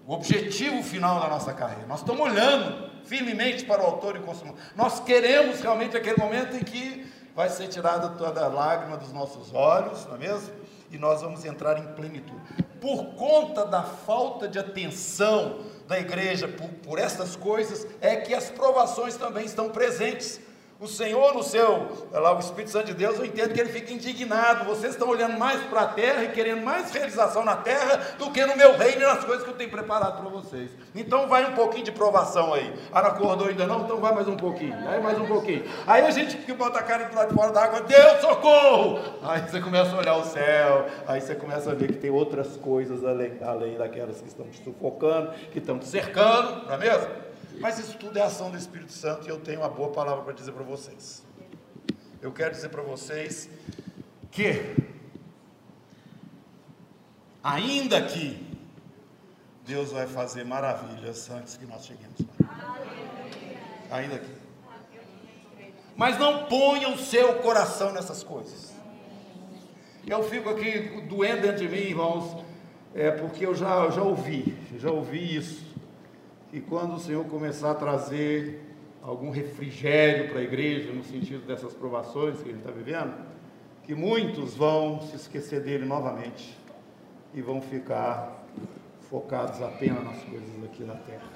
o 0.05 0.13
objetivo 0.13 0.83
final 0.83 1.19
da 1.21 1.29
nossa 1.29 1.53
carreira. 1.53 1.87
Nós 1.87 1.99
estamos 1.99 2.21
olhando 2.21 2.91
firmemente 3.05 3.65
para 3.65 3.81
o 3.81 3.85
autor 3.85 4.17
e 4.17 4.19
consumador. 4.19 4.59
Nós 4.75 4.99
queremos 4.99 5.61
realmente 5.61 5.95
aquele 5.95 6.17
momento 6.17 6.55
em 6.57 6.63
que 6.63 7.09
vai 7.33 7.49
ser 7.49 7.67
tirada 7.69 8.09
toda 8.09 8.43
a 8.43 8.47
lágrima 8.47 8.97
dos 8.97 9.13
nossos 9.13 9.53
olhos, 9.53 10.05
não 10.07 10.15
é 10.15 10.17
mesmo? 10.19 10.53
E 10.91 10.97
nós 10.97 11.21
vamos 11.21 11.45
entrar 11.45 11.79
em 11.79 11.87
plenitude 11.93 12.72
por 12.83 13.15
conta 13.15 13.65
da 13.65 13.81
falta 13.81 14.45
de 14.45 14.59
atenção 14.59 15.59
da 15.87 15.97
igreja 15.97 16.49
por, 16.49 16.67
por 16.67 16.99
estas 16.99 17.33
coisas, 17.33 17.87
é 18.01 18.17
que 18.17 18.33
as 18.33 18.49
provações 18.49 19.15
também 19.15 19.45
estão 19.45 19.69
presentes. 19.69 20.41
O 20.83 20.87
Senhor, 20.87 21.33
no 21.33 21.41
seu, 21.41 21.87
lá 22.11 22.35
o 22.35 22.39
Espírito 22.39 22.71
Santo 22.71 22.87
de 22.87 22.93
Deus, 22.93 23.17
eu 23.17 23.23
entendo 23.23 23.53
que 23.53 23.59
ele 23.61 23.69
fica 23.69 23.93
indignado. 23.93 24.65
Vocês 24.65 24.91
estão 24.91 25.07
olhando 25.07 25.39
mais 25.39 25.61
para 25.67 25.83
a 25.83 25.87
terra 25.87 26.25
e 26.25 26.31
querendo 26.33 26.61
mais 26.61 26.91
realização 26.91 27.45
na 27.45 27.55
terra 27.55 28.15
do 28.19 28.29
que 28.31 28.45
no 28.45 28.57
meu 28.57 28.75
reino 28.75 29.01
e 29.01 29.05
nas 29.05 29.23
coisas 29.23 29.45
que 29.45 29.49
eu 29.49 29.55
tenho 29.55 29.71
preparado 29.71 30.19
para 30.19 30.29
vocês. 30.29 30.71
Então 30.93 31.25
vai 31.29 31.49
um 31.49 31.53
pouquinho 31.53 31.85
de 31.85 31.93
provação 31.93 32.53
aí. 32.53 32.73
Ah, 32.91 33.01
não 33.01 33.11
acordou 33.11 33.47
ainda 33.47 33.65
não? 33.65 33.85
Então 33.85 34.01
vai 34.01 34.13
mais 34.13 34.27
um 34.27 34.35
pouquinho. 34.35 34.75
Aí 34.85 35.01
mais 35.01 35.17
um 35.17 35.25
pouquinho. 35.25 35.63
Aí 35.87 36.05
a 36.05 36.11
gente 36.11 36.35
que 36.35 36.51
bota 36.51 36.79
a 36.79 36.83
cara 36.83 37.05
do 37.05 37.15
lado 37.15 37.29
de 37.29 37.33
fora 37.33 37.53
da 37.53 37.63
água, 37.63 37.79
Deus, 37.79 38.19
socorro! 38.19 38.99
Aí 39.23 39.39
você 39.39 39.61
começa 39.61 39.95
a 39.95 39.99
olhar 39.99 40.17
o 40.17 40.25
céu, 40.25 40.85
aí 41.07 41.21
você 41.21 41.33
começa 41.33 41.71
a 41.71 41.73
ver 41.73 41.93
que 41.93 41.97
tem 41.97 42.11
outras 42.11 42.57
coisas 42.57 43.05
além, 43.05 43.37
além 43.41 43.77
daquelas 43.77 44.19
que 44.19 44.27
estão 44.27 44.45
te 44.47 44.61
sufocando, 44.61 45.31
que 45.49 45.59
estão 45.59 45.79
te 45.79 45.87
cercando, 45.87 46.65
não 46.65 46.73
é 46.73 46.77
mesmo? 46.77 47.32
Mas 47.59 47.79
isso 47.79 47.97
tudo 47.97 48.17
é 48.17 48.21
ação 48.21 48.51
do 48.51 48.57
Espírito 48.57 48.91
Santo 48.91 49.27
e 49.27 49.29
eu 49.29 49.39
tenho 49.39 49.61
uma 49.61 49.69
boa 49.69 49.91
palavra 49.91 50.23
para 50.23 50.33
dizer 50.33 50.51
para 50.51 50.63
vocês. 50.63 51.23
Eu 52.21 52.31
quero 52.31 52.51
dizer 52.51 52.69
para 52.69 52.81
vocês 52.81 53.49
que, 54.31 54.75
ainda 57.43 58.01
que 58.01 58.45
Deus 59.65 59.91
vai 59.91 60.07
fazer 60.07 60.43
maravilhas 60.43 61.29
antes 61.29 61.57
que 61.57 61.65
nós 61.65 61.85
cheguemos 61.85 62.19
lá. 62.41 62.77
Ainda 63.91 64.19
que. 64.19 64.43
Mas 65.95 66.17
não 66.17 66.45
ponha 66.45 66.89
o 66.89 66.97
seu 66.97 67.35
coração 67.35 67.93
nessas 67.93 68.23
coisas. 68.23 68.73
Eu 70.05 70.23
fico 70.23 70.49
aqui 70.49 71.01
doendo 71.07 71.41
dentro 71.43 71.59
de 71.59 71.69
mim, 71.69 71.77
irmãos, 71.77 72.43
é 72.93 73.11
porque 73.11 73.45
eu 73.45 73.55
já, 73.55 73.85
eu 73.85 73.91
já 73.91 74.01
ouvi, 74.01 74.57
já 74.77 74.91
ouvi 74.91 75.37
isso 75.37 75.72
e 76.53 76.61
quando 76.61 76.93
o 76.93 76.99
Senhor 76.99 77.25
começar 77.25 77.71
a 77.71 77.75
trazer 77.75 78.61
algum 79.01 79.31
refrigério 79.31 80.29
para 80.29 80.39
a 80.39 80.43
igreja, 80.43 80.93
no 80.93 81.03
sentido 81.03 81.47
dessas 81.47 81.73
provações 81.73 82.39
que 82.43 82.49
ele 82.49 82.59
está 82.59 82.69
vivendo, 82.69 83.11
que 83.83 83.95
muitos 83.95 84.53
vão 84.53 85.01
se 85.01 85.15
esquecer 85.15 85.61
dele 85.61 85.83
novamente 85.83 86.55
e 87.33 87.41
vão 87.41 87.59
ficar 87.59 88.45
focados 89.09 89.63
apenas 89.63 90.03
nas 90.03 90.21
coisas 90.23 90.63
aqui 90.63 90.83
da 90.83 90.93
terra. 90.93 91.27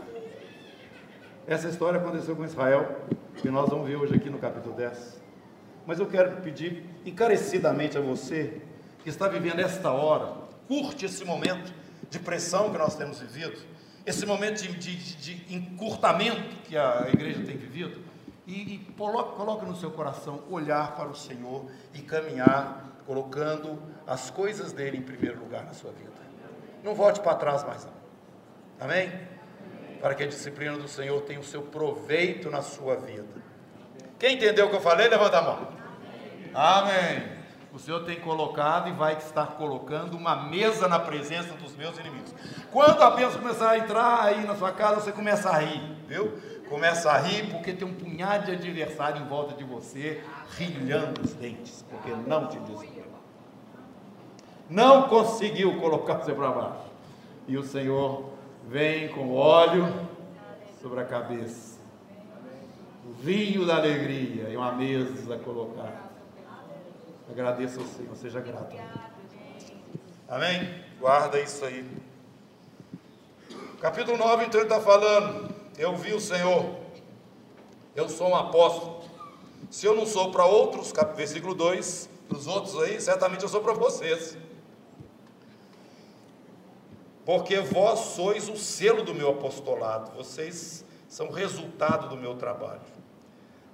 Essa 1.48 1.68
história 1.68 2.00
aconteceu 2.00 2.36
com 2.36 2.46
Israel, 2.46 3.02
que 3.38 3.50
nós 3.50 3.70
vamos 3.70 3.88
ver 3.88 3.96
hoje 3.96 4.14
aqui 4.14 4.30
no 4.30 4.38
capítulo 4.38 4.76
10. 4.76 5.20
Mas 5.88 6.00
eu 6.00 6.06
quero 6.06 6.42
pedir 6.42 6.84
encarecidamente 7.04 7.98
a 7.98 8.02
você 8.02 8.62
que 9.00 9.10
está 9.10 9.28
vivendo 9.28 9.62
esta 9.62 9.92
hora, 9.92 10.36
curte 10.68 11.06
esse 11.06 11.26
momento 11.26 11.74
de 12.08 12.20
pressão 12.20 12.70
que 12.72 12.78
nós 12.78 12.96
temos 12.96 13.20
vivido, 13.20 13.58
esse 14.08 14.26
momento 14.26 14.62
de, 14.62 14.74
de, 14.74 15.36
de 15.36 15.54
encurtamento 15.54 16.62
que 16.64 16.78
a 16.78 17.08
igreja 17.12 17.44
tem 17.44 17.58
vivido, 17.58 18.02
e, 18.48 18.76
e 18.76 18.78
coloque, 18.98 19.36
coloque 19.36 19.66
no 19.66 19.76
seu 19.76 19.92
coração 19.92 20.46
olhar 20.50 20.96
para 20.96 21.10
o 21.10 21.14
Senhor 21.16 21.66
e 21.94 22.02
caminhar, 22.02 23.02
colocando 23.06 23.78
as 24.08 24.30
coisas 24.30 24.72
dele 24.72 24.98
em 24.98 25.02
primeiro 25.02 25.38
lugar 25.38 25.66
na 25.66 25.74
sua 25.74 25.92
vida. 25.92 26.14
Não 26.82 26.96
volte 26.96 27.20
para 27.20 27.36
trás 27.36 27.66
mais 27.66 27.84
não. 27.84 27.92
Amém? 28.80 29.12
Para 30.00 30.16
que 30.16 30.24
a 30.24 30.28
disciplina 30.28 30.78
do 30.78 30.88
Senhor 30.88 31.22
tenha 31.24 31.42
o 31.42 31.44
seu 31.44 31.64
proveito 31.64 32.50
na 32.50 32.62
sua 32.62 32.96
vida. 32.96 33.28
Quem 34.18 34.36
entendeu 34.36 34.68
o 34.68 34.70
que 34.70 34.78
eu 34.78 34.82
falei, 34.82 35.10
levanta 35.10 35.40
a 35.40 35.42
mão. 35.42 35.68
Amém. 36.54 37.37
O 37.74 37.80
Senhor 37.80 38.04
tem 38.06 38.20
colocado 38.20 38.90
e 38.90 38.92
vai 38.92 39.18
estar 39.18 39.48
colocando 39.58 40.16
uma 40.16 40.36
mesa 40.36 40.88
na 40.88 41.00
presença 41.00 41.54
dos 41.56 41.76
meus 41.76 41.98
inimigos. 41.98 42.34
Quando 42.72 43.02
a 43.02 43.12
bênção 43.12 43.42
começar 43.42 43.72
a 43.72 43.78
entrar 43.78 44.24
aí 44.24 44.46
na 44.46 44.56
sua 44.56 44.72
casa, 44.72 45.02
você 45.02 45.12
começa 45.12 45.50
a 45.50 45.58
rir, 45.58 45.82
viu? 46.08 46.34
Começa 46.70 47.12
a 47.12 47.18
rir 47.18 47.52
porque 47.52 47.74
tem 47.74 47.88
um 47.88 47.94
punhado 47.94 48.46
de 48.46 48.52
adversário 48.54 49.22
em 49.22 49.28
volta 49.28 49.56
de 49.56 49.64
você, 49.64 50.24
rilhando 50.58 51.22
os 51.22 51.34
dentes, 51.34 51.86
porque 51.90 52.12
não 52.28 52.48
te 52.48 52.58
diz 52.60 52.98
não 54.70 55.08
conseguiu 55.08 55.80
colocar 55.80 56.16
você 56.16 56.34
para 56.34 56.52
baixo. 56.52 56.88
E 57.48 57.58
o 57.58 57.64
Senhor 57.64 58.30
vem 58.68 59.08
com 59.10 59.34
óleo 59.34 59.88
sobre 60.82 61.00
a 61.00 61.06
cabeça, 61.06 61.80
o 63.06 63.14
vinho 63.14 63.66
da 63.66 63.78
alegria 63.78 64.50
e 64.50 64.58
uma 64.58 64.72
mesa 64.74 65.38
colocar. 65.38 66.07
Agradeça 67.30 67.80
ao 67.80 67.86
Senhor, 67.86 68.16
seja 68.16 68.40
grato. 68.40 68.76
Amém? 70.28 70.84
Guarda 71.00 71.40
isso 71.40 71.64
aí. 71.66 71.86
Capítulo 73.82 74.18
9, 74.18 74.46
então, 74.46 74.60
ele 74.60 74.70
está 74.70 74.82
falando: 74.82 75.54
Eu 75.78 75.96
vi 75.96 76.14
o 76.14 76.20
Senhor, 76.20 76.78
eu 77.96 78.10
sou 78.10 78.30
um 78.30 78.36
apóstolo. 78.36 79.04
Se 79.70 79.86
eu 79.86 79.96
não 79.96 80.06
sou 80.06 80.32
para 80.32 80.46
outros, 80.46 80.94
versículo 81.16 81.54
2, 81.54 82.10
para 82.30 82.38
os 82.38 82.48
outros 82.48 82.82
aí, 82.82 83.00
certamente 83.02 83.44
eu 83.44 83.50
sou 83.50 83.62
para 83.62 83.74
vocês 83.74 84.38
porque 87.28 87.60
vós 87.60 88.00
sois 88.00 88.48
o 88.48 88.56
selo 88.56 89.04
do 89.04 89.14
meu 89.14 89.32
apostolado, 89.32 90.14
vocês 90.16 90.86
são 91.10 91.30
resultado 91.30 92.08
do 92.08 92.16
meu 92.16 92.36
trabalho. 92.36 92.80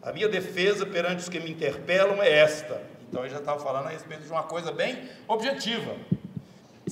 A 0.01 0.11
minha 0.11 0.27
defesa 0.27 0.87
perante 0.87 1.21
os 1.21 1.29
que 1.29 1.39
me 1.39 1.51
interpelam 1.51 2.19
é 2.19 2.31
esta. 2.39 2.81
Então 3.07 3.21
ele 3.21 3.33
já 3.33 3.39
estava 3.39 3.59
falando 3.59 3.87
a 3.87 3.89
respeito 3.89 4.23
de 4.23 4.31
uma 4.31 4.43
coisa 4.43 4.71
bem 4.71 5.09
objetiva. 5.27 5.95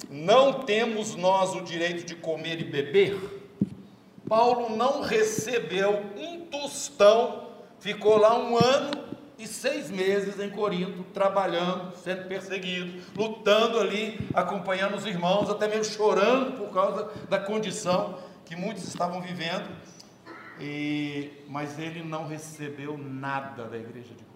Não 0.10 0.64
temos 0.64 1.16
nós 1.16 1.54
o 1.56 1.62
direito 1.62 2.06
de 2.06 2.16
comer 2.16 2.60
e 2.60 2.64
beber? 2.64 3.42
Paulo 4.28 4.76
não 4.76 5.02
recebeu 5.02 6.06
um 6.16 6.46
tostão, 6.46 7.50
ficou 7.80 8.18
lá 8.18 8.38
um 8.38 8.56
ano 8.58 9.12
e 9.38 9.48
seis 9.48 9.90
meses 9.90 10.40
em 10.40 10.50
Corinto, 10.50 11.04
trabalhando, 11.14 11.96
sendo 11.98 12.28
perseguido, 12.28 13.02
lutando 13.16 13.80
ali, 13.80 14.30
acompanhando 14.34 14.96
os 14.96 15.06
irmãos, 15.06 15.50
até 15.50 15.68
mesmo 15.68 15.86
chorando 15.86 16.58
por 16.58 16.72
causa 16.72 17.10
da 17.28 17.40
condição 17.40 18.20
que 18.46 18.56
muitos 18.56 18.88
estavam 18.88 19.20
vivendo. 19.20 19.68
E, 20.60 21.32
mas 21.50 21.80
ele 21.80 22.04
não 22.04 22.28
recebeu 22.28 22.98
nada 22.98 23.66
da 23.66 23.78
igreja 23.78 24.14
de. 24.14 24.31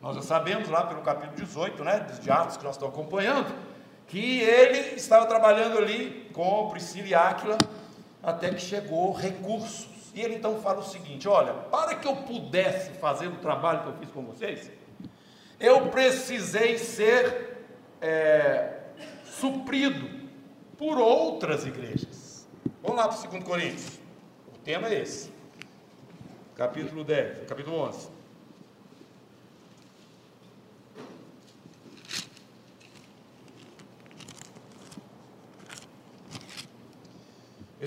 Nós 0.00 0.16
já 0.16 0.22
sabemos 0.22 0.68
lá 0.68 0.86
pelo 0.86 1.02
capítulo 1.02 1.36
18, 1.36 1.84
né, 1.84 2.06
de 2.20 2.30
Atos 2.30 2.56
que 2.56 2.64
nós 2.64 2.74
estamos 2.74 2.94
acompanhando, 2.94 3.54
que 4.08 4.40
ele 4.40 4.96
estava 4.96 5.26
trabalhando 5.26 5.76
ali 5.76 6.30
com 6.32 6.70
Priscila 6.70 7.06
e 7.06 7.14
Áquila, 7.14 7.58
até 8.22 8.50
que 8.50 8.60
chegou 8.60 9.12
recurso 9.12 9.88
e 10.14 10.20
ele 10.20 10.36
então 10.36 10.60
fala 10.60 10.80
o 10.80 10.84
seguinte: 10.84 11.28
olha, 11.28 11.52
para 11.52 11.94
que 11.94 12.08
eu 12.08 12.16
pudesse 12.16 12.92
fazer 12.92 13.28
o 13.28 13.36
trabalho 13.36 13.82
que 13.82 13.88
eu 13.88 13.94
fiz 13.94 14.10
com 14.10 14.22
vocês, 14.22 14.70
eu 15.58 15.88
precisei 15.88 16.78
ser 16.78 17.66
é, 18.00 18.80
suprido 19.24 20.28
por 20.76 20.98
outras 20.98 21.66
igrejas. 21.66 22.48
Vamos 22.82 22.96
lá 22.96 23.08
para 23.08 23.28
o 23.28 23.30
2 23.30 23.44
Coríntios. 23.44 23.98
O 24.54 24.58
tema 24.64 24.88
é 24.88 25.02
esse. 25.02 25.30
Capítulo 26.56 27.04
10, 27.04 27.46
capítulo 27.46 27.76
11. 27.88 28.19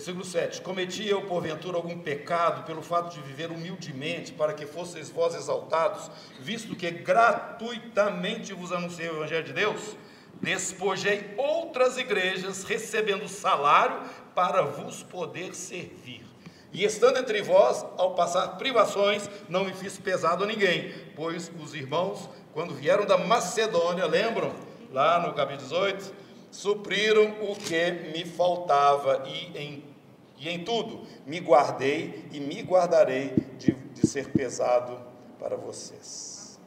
Versículo 0.03 0.25
7: 0.25 0.62
Cometi 0.63 1.07
eu, 1.07 1.22
porventura, 1.22 1.77
algum 1.77 1.98
pecado 1.98 2.65
pelo 2.65 2.81
fato 2.81 3.13
de 3.13 3.22
viver 3.22 3.50
humildemente, 3.50 4.33
para 4.33 4.53
que 4.53 4.65
fosseis 4.65 5.10
vós 5.10 5.33
exaltados, 5.33 6.12
visto 6.41 6.75
que 6.75 6.91
gratuitamente 6.91 8.53
vos 8.53 8.74
anunciei 8.74 9.07
o 9.07 9.15
Evangelho 9.15 9.45
de 9.45 9.53
Deus? 9.53 9.95
Despojei 10.41 11.33
outras 11.38 11.98
igrejas, 11.98 12.65
recebendo 12.65 13.29
salário 13.29 14.01
para 14.36 14.63
vos 14.63 15.03
poder 15.03 15.55
servir. 15.55 16.25
E 16.74 16.83
estando 16.83 17.19
entre 17.19 17.41
vós, 17.41 17.86
ao 17.98 18.13
passar 18.13 18.57
privações, 18.57 19.29
não 19.48 19.63
me 19.63 19.74
fiz 19.74 19.98
pesado 19.98 20.43
a 20.43 20.48
ninguém, 20.48 20.93
pois 21.15 21.50
os 21.63 21.74
irmãos, 21.74 22.29
quando 22.51 22.74
vieram 22.74 23.05
da 23.05 23.17
Macedônia, 23.17 24.05
lembram? 24.05 24.53
Lá 24.91 25.17
no 25.25 25.33
capítulo 25.33 25.69
18, 25.69 26.13
supriram 26.51 27.36
o 27.50 27.55
que 27.55 27.91
me 28.13 28.25
faltava 28.25 29.24
e 29.25 29.57
em, 29.57 29.92
e 30.37 30.49
em 30.49 30.63
tudo 30.63 31.05
me 31.25 31.39
guardei 31.39 32.27
e 32.31 32.39
me 32.39 32.61
guardarei 32.61 33.33
de, 33.57 33.71
de 33.71 34.07
ser 34.07 34.29
pesado 34.29 34.99
para 35.39 35.55
vocês. 35.55 36.59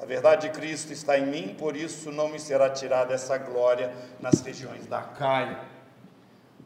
A 0.00 0.04
verdade 0.04 0.48
de 0.48 0.54
Cristo 0.54 0.92
está 0.92 1.18
em 1.18 1.26
mim, 1.26 1.54
por 1.58 1.76
isso 1.76 2.10
não 2.10 2.28
me 2.28 2.38
será 2.38 2.68
tirada 2.68 3.14
essa 3.14 3.38
glória 3.38 3.94
nas 4.20 4.40
regiões 4.40 4.86
da 4.86 5.00
Caia. 5.00 5.60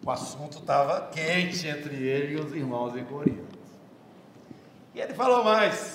O 0.04 0.10
assunto 0.10 0.58
estava 0.58 1.08
quente 1.08 1.66
entre 1.66 1.94
ele 1.96 2.34
e 2.34 2.40
os 2.40 2.52
irmãos 2.52 2.96
em 2.96 3.04
Corinto. 3.04 3.58
E 4.94 5.00
ele 5.00 5.14
falou 5.14 5.44
mais. 5.44 5.92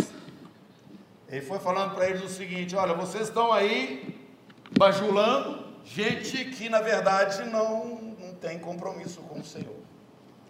Ele 1.27 1.41
foi 1.41 1.59
falando 1.59 1.95
para 1.95 2.09
eles 2.09 2.21
o 2.21 2.29
seguinte: 2.29 2.75
olha, 2.75 2.93
vocês 2.93 3.27
estão 3.27 3.51
aí 3.51 4.29
bajulando, 4.77 5.65
gente 5.83 6.45
que 6.45 6.69
na 6.69 6.79
verdade 6.79 7.43
não, 7.49 7.95
não 8.19 8.35
tem 8.35 8.59
compromisso 8.59 9.21
com 9.21 9.39
o 9.39 9.43
Senhor. 9.43 9.75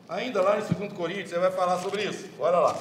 Ainda 0.09 0.41
lá 0.41 0.59
em 0.59 0.61
2 0.61 0.93
Coríntios, 0.93 1.29
você 1.29 1.39
vai 1.39 1.51
falar 1.51 1.79
sobre 1.81 2.03
isso. 2.03 2.29
Olha 2.37 2.59
lá. 2.59 2.77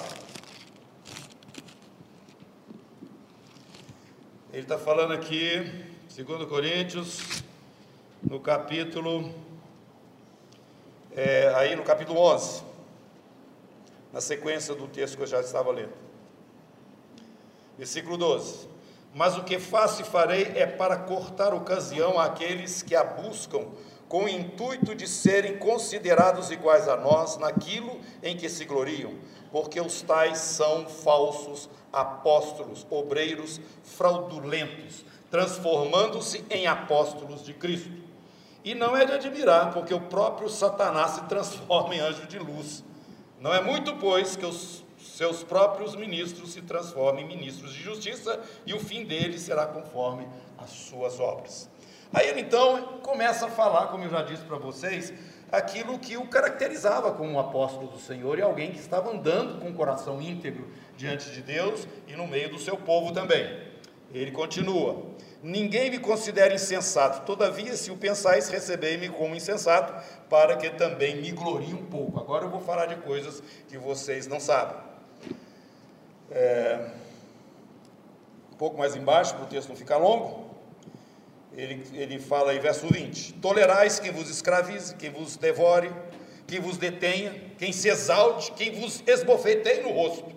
Ele 4.52 4.62
está 4.62 4.76
falando 4.76 5.12
aqui, 5.12 5.86
2 6.14 6.48
Coríntios, 6.48 7.42
no 8.22 8.40
capítulo, 8.40 9.32
é, 11.12 11.52
aí 11.54 11.76
no 11.76 11.84
capítulo 11.84 12.20
11, 12.20 12.62
na 14.12 14.20
sequência 14.20 14.74
do 14.74 14.88
texto 14.88 15.16
que 15.16 15.22
eu 15.22 15.26
já 15.26 15.40
estava 15.40 15.70
lendo. 15.70 15.92
Versículo 17.78 18.16
12. 18.16 18.68
Mas 19.14 19.36
o 19.36 19.44
que 19.44 19.60
faço 19.60 20.02
e 20.02 20.04
farei 20.04 20.52
é 20.56 20.66
para 20.66 20.96
cortar 20.96 21.54
ocasião 21.54 22.18
àqueles 22.18 22.82
que 22.82 22.96
a 22.96 23.04
buscam, 23.04 23.66
com 24.12 24.25
o 24.25 24.28
intuito 24.28 24.95
de 24.95 25.09
serem 25.09 25.57
considerados 25.57 26.50
iguais 26.50 26.87
a 26.87 26.99
nós 26.99 27.38
naquilo 27.38 27.99
em 28.23 28.37
que 28.37 28.47
se 28.47 28.66
gloriam, 28.66 29.14
porque 29.50 29.81
os 29.81 30.02
tais 30.02 30.37
são 30.37 30.87
falsos 30.87 31.71
apóstolos, 31.90 32.87
obreiros 32.90 33.59
fraudulentos, 33.83 35.02
transformando-se 35.31 36.45
em 36.50 36.66
apóstolos 36.66 37.42
de 37.42 37.54
Cristo. 37.54 37.90
E 38.62 38.75
não 38.75 38.95
é 38.95 39.07
de 39.07 39.12
admirar, 39.12 39.73
porque 39.73 39.95
o 39.95 40.00
próprio 40.02 40.50
Satanás 40.50 41.12
se 41.12 41.23
transforma 41.23 41.95
em 41.95 42.00
anjo 42.00 42.26
de 42.26 42.38
luz. 42.38 42.85
Não 43.40 43.54
é 43.54 43.62
muito, 43.62 43.97
pois, 43.97 44.37
que 44.37 44.45
os 44.45 44.85
seus 44.99 45.42
próprios 45.42 45.97
ministros 45.97 46.52
se 46.52 46.61
transformem 46.61 47.25
em 47.25 47.28
ministros 47.28 47.73
de 47.73 47.83
justiça 47.83 48.38
e 48.66 48.75
o 48.75 48.78
fim 48.78 49.07
deles 49.07 49.40
será 49.40 49.64
conforme 49.64 50.28
as 50.59 50.69
suas 50.69 51.19
obras. 51.19 51.71
Aí 52.12 52.28
ele 52.28 52.40
então 52.40 52.99
começa 53.02 53.47
a 53.47 53.50
falar, 53.50 53.88
como 53.88 54.04
eu 54.04 54.11
já 54.11 54.23
disse 54.23 54.45
para 54.45 54.59
vocês, 54.59 55.12
aquilo 55.50 55.99
que 55.99 56.16
o 56.16 56.26
caracterizava 56.26 57.12
como 57.12 57.31
um 57.31 57.38
apóstolo 57.38 57.88
do 57.88 57.99
Senhor 57.99 58.38
e 58.38 58.42
alguém 58.42 58.73
que 58.73 58.78
estava 58.78 59.11
andando 59.11 59.61
com 59.61 59.71
o 59.71 59.75
coração 59.75 60.21
íntegro 60.21 60.69
diante 60.97 61.31
de 61.31 61.42
Deus 61.42 61.87
e 62.07 62.14
no 62.14 62.26
meio 62.26 62.50
do 62.50 62.59
seu 62.59 62.76
povo 62.76 63.12
também. 63.12 63.73
Ele 64.12 64.31
continua: 64.31 65.12
Ninguém 65.42 65.90
me 65.90 65.99
considera 65.99 66.54
insensato, 66.54 67.26
todavia, 67.26 67.75
se 67.76 67.90
o 67.90 67.97
pensais, 67.97 68.49
recebei-me 68.49 69.09
como 69.09 69.35
insensato, 69.35 69.92
para 70.28 70.57
que 70.57 70.71
também 70.71 71.16
me 71.16 71.33
glorie 71.33 71.75
um 71.75 71.85
pouco. 71.87 72.21
Agora 72.21 72.45
eu 72.45 72.50
vou 72.50 72.61
falar 72.61 72.87
de 72.87 72.97
coisas 72.97 73.42
que 73.69 73.76
vocês 73.76 74.26
não 74.28 74.38
sabem. 74.38 74.76
É, 76.31 76.90
um 78.52 78.57
pouco 78.57 78.78
mais 78.78 78.95
embaixo, 78.95 79.35
para 79.35 79.45
o 79.45 79.47
texto 79.47 79.69
não 79.69 79.76
ficar 79.76 79.97
longo, 79.97 80.41
ele, 81.56 81.82
ele 81.92 82.18
fala 82.18 82.52
aí, 82.52 82.59
verso 82.59 82.87
20: 82.88 83.35
Tolerais 83.35 83.99
quem 83.99 84.11
vos 84.11 84.28
escravize, 84.28 84.94
quem 84.97 85.11
vos 85.11 85.37
devore, 85.37 85.90
quem 86.47 86.61
vos 86.61 86.76
detenha, 86.76 87.35
quem 87.59 87.73
se 87.73 87.88
exalte, 87.88 88.52
quem 88.52 88.73
vos 88.73 89.02
esbofeteie 89.06 89.82
no 89.82 89.90
rosto. 89.90 90.32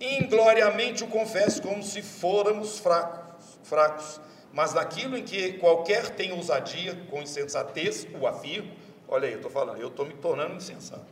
Ingloriamente 0.00 1.04
o 1.04 1.06
confesso, 1.06 1.62
como 1.62 1.82
se 1.82 2.02
fôramos 2.02 2.78
fracos 2.78 3.22
fracos, 3.62 4.20
mas 4.52 4.74
naquilo 4.74 5.16
em 5.16 5.24
que 5.24 5.54
qualquer 5.54 6.10
tem 6.10 6.32
ousadia, 6.32 6.94
com 7.10 7.22
insensatez, 7.22 8.06
o 8.20 8.26
afirmo. 8.26 8.70
Olha 9.08 9.26
aí, 9.26 9.32
eu 9.32 9.38
estou 9.38 9.50
falando, 9.50 9.80
eu 9.80 9.88
estou 9.88 10.04
me 10.04 10.14
tornando 10.14 10.56
insensato. 10.56 11.06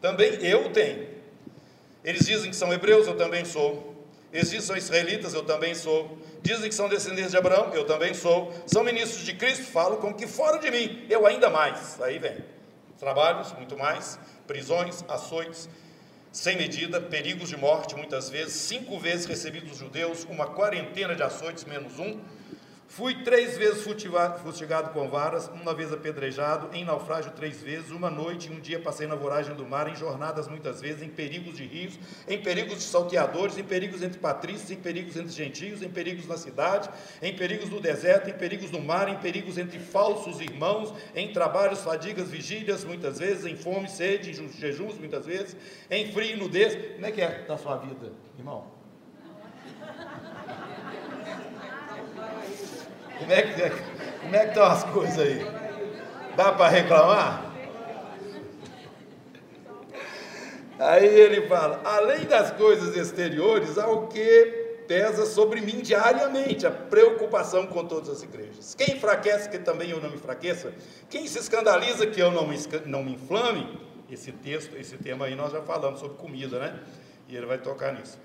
Também 0.00 0.34
eu 0.42 0.72
tenho. 0.72 1.08
Eles 2.04 2.24
dizem 2.24 2.50
que 2.50 2.56
são 2.56 2.72
hebreus, 2.72 3.06
eu 3.06 3.16
também 3.16 3.44
sou. 3.44 3.95
Eles 4.36 4.50
dizem 4.50 4.66
são 4.66 4.76
israelitas, 4.76 5.32
eu 5.32 5.42
também 5.42 5.74
sou. 5.74 6.18
Dizem 6.42 6.68
que 6.68 6.74
são 6.74 6.90
descendentes 6.90 7.30
de 7.30 7.38
Abraão, 7.38 7.72
eu 7.72 7.86
também 7.86 8.12
sou. 8.12 8.52
São 8.66 8.84
ministros 8.84 9.24
de 9.24 9.32
Cristo, 9.32 9.64
falo 9.64 9.96
como 9.96 10.14
que 10.14 10.26
fora 10.26 10.58
de 10.58 10.70
mim, 10.70 11.06
eu 11.08 11.26
ainda 11.26 11.48
mais. 11.48 11.98
Aí 12.02 12.18
vem. 12.18 12.44
Trabalhos, 12.98 13.54
muito 13.54 13.78
mais. 13.78 14.18
Prisões, 14.46 15.02
açoites, 15.08 15.70
sem 16.30 16.54
medida, 16.54 17.00
perigos 17.00 17.48
de 17.48 17.56
morte, 17.56 17.96
muitas 17.96 18.28
vezes, 18.28 18.52
cinco 18.52 18.98
vezes 18.98 19.24
recebi 19.24 19.62
dos 19.62 19.78
judeus, 19.78 20.24
uma 20.24 20.46
quarentena 20.46 21.14
de 21.14 21.22
açoites, 21.22 21.64
menos 21.64 21.98
um, 21.98 22.20
Fui 22.88 23.24
três 23.24 23.58
vezes 23.58 23.82
fustigado 23.82 24.90
com 24.90 25.08
varas, 25.08 25.48
uma 25.48 25.74
vez 25.74 25.92
apedrejado, 25.92 26.68
em 26.72 26.84
naufrágio 26.84 27.32
três 27.32 27.60
vezes, 27.60 27.90
uma 27.90 28.08
noite 28.08 28.48
e 28.48 28.52
um 28.54 28.60
dia 28.60 28.78
passei 28.78 29.08
na 29.08 29.16
voragem 29.16 29.54
do 29.56 29.66
mar, 29.66 29.88
em 29.88 29.96
jornadas 29.96 30.46
muitas 30.46 30.80
vezes, 30.80 31.02
em 31.02 31.08
perigos 31.08 31.56
de 31.56 31.64
rios, 31.64 31.98
em 32.28 32.40
perigos 32.40 32.78
de 32.78 32.84
salteadores, 32.84 33.58
em 33.58 33.64
perigos 33.64 34.02
entre 34.02 34.20
patrícios, 34.20 34.70
em 34.70 34.76
perigos 34.76 35.16
entre 35.16 35.32
gentios, 35.32 35.82
em 35.82 35.90
perigos 35.90 36.28
na 36.28 36.36
cidade, 36.36 36.88
em 37.20 37.34
perigos 37.34 37.68
no 37.68 37.80
deserto, 37.80 38.30
em 38.30 38.34
perigos 38.34 38.70
no 38.70 38.80
mar, 38.80 39.08
em 39.08 39.18
perigos 39.18 39.58
entre 39.58 39.80
falsos 39.80 40.40
irmãos, 40.40 40.94
em 41.14 41.32
trabalhos, 41.32 41.80
fadigas, 41.82 42.30
vigílias, 42.30 42.84
muitas 42.84 43.18
vezes, 43.18 43.44
em 43.46 43.56
fome, 43.56 43.88
sede, 43.88 44.30
em 44.30 44.48
jejuns, 44.48 44.96
muitas 44.96 45.26
vezes, 45.26 45.56
em 45.90 46.12
frio 46.12 46.36
e 46.36 46.36
nudez. 46.36 46.94
Como 46.94 47.04
é 47.04 47.10
que 47.10 47.20
é 47.20 47.44
da 47.46 47.58
sua 47.58 47.76
vida, 47.78 48.12
irmão? 48.38 48.75
Como 53.18 53.32
é 53.32 53.42
que, 53.42 53.70
como 54.20 54.36
é 54.36 54.40
que 54.40 54.48
estão 54.48 54.64
as 54.64 54.84
coisas 54.84 55.18
aí? 55.18 55.46
Dá 56.36 56.52
para 56.52 56.68
reclamar? 56.68 57.52
Aí 60.78 61.06
ele 61.06 61.46
fala: 61.48 61.80
além 61.84 62.24
das 62.24 62.50
coisas 62.52 62.96
exteriores, 62.96 63.78
há 63.78 63.88
o 63.88 64.06
que 64.08 64.66
pesa 64.86 65.26
sobre 65.26 65.60
mim 65.60 65.80
diariamente, 65.80 66.66
a 66.66 66.70
preocupação 66.70 67.66
com 67.66 67.84
todas 67.84 68.08
as 68.08 68.22
igrejas. 68.22 68.74
Quem 68.74 68.96
enfraquece 68.96 69.48
que 69.48 69.58
também 69.58 69.90
eu 69.90 70.00
não 70.00 70.10
me 70.10 70.16
enfraqueça? 70.16 70.72
Quem 71.08 71.26
se 71.26 71.38
escandaliza 71.38 72.06
que 72.06 72.20
eu 72.20 72.30
não 72.30 72.46
me, 72.46 72.56
não 72.84 73.02
me 73.02 73.14
inflame? 73.14 73.80
Esse 74.10 74.30
texto, 74.30 74.76
esse 74.76 74.96
tema 74.98 75.26
aí 75.26 75.34
nós 75.34 75.50
já 75.50 75.62
falamos 75.62 75.98
sobre 75.98 76.16
comida, 76.16 76.60
né? 76.60 76.78
E 77.28 77.36
ele 77.36 77.46
vai 77.46 77.58
tocar 77.58 77.92
nisso. 77.92 78.18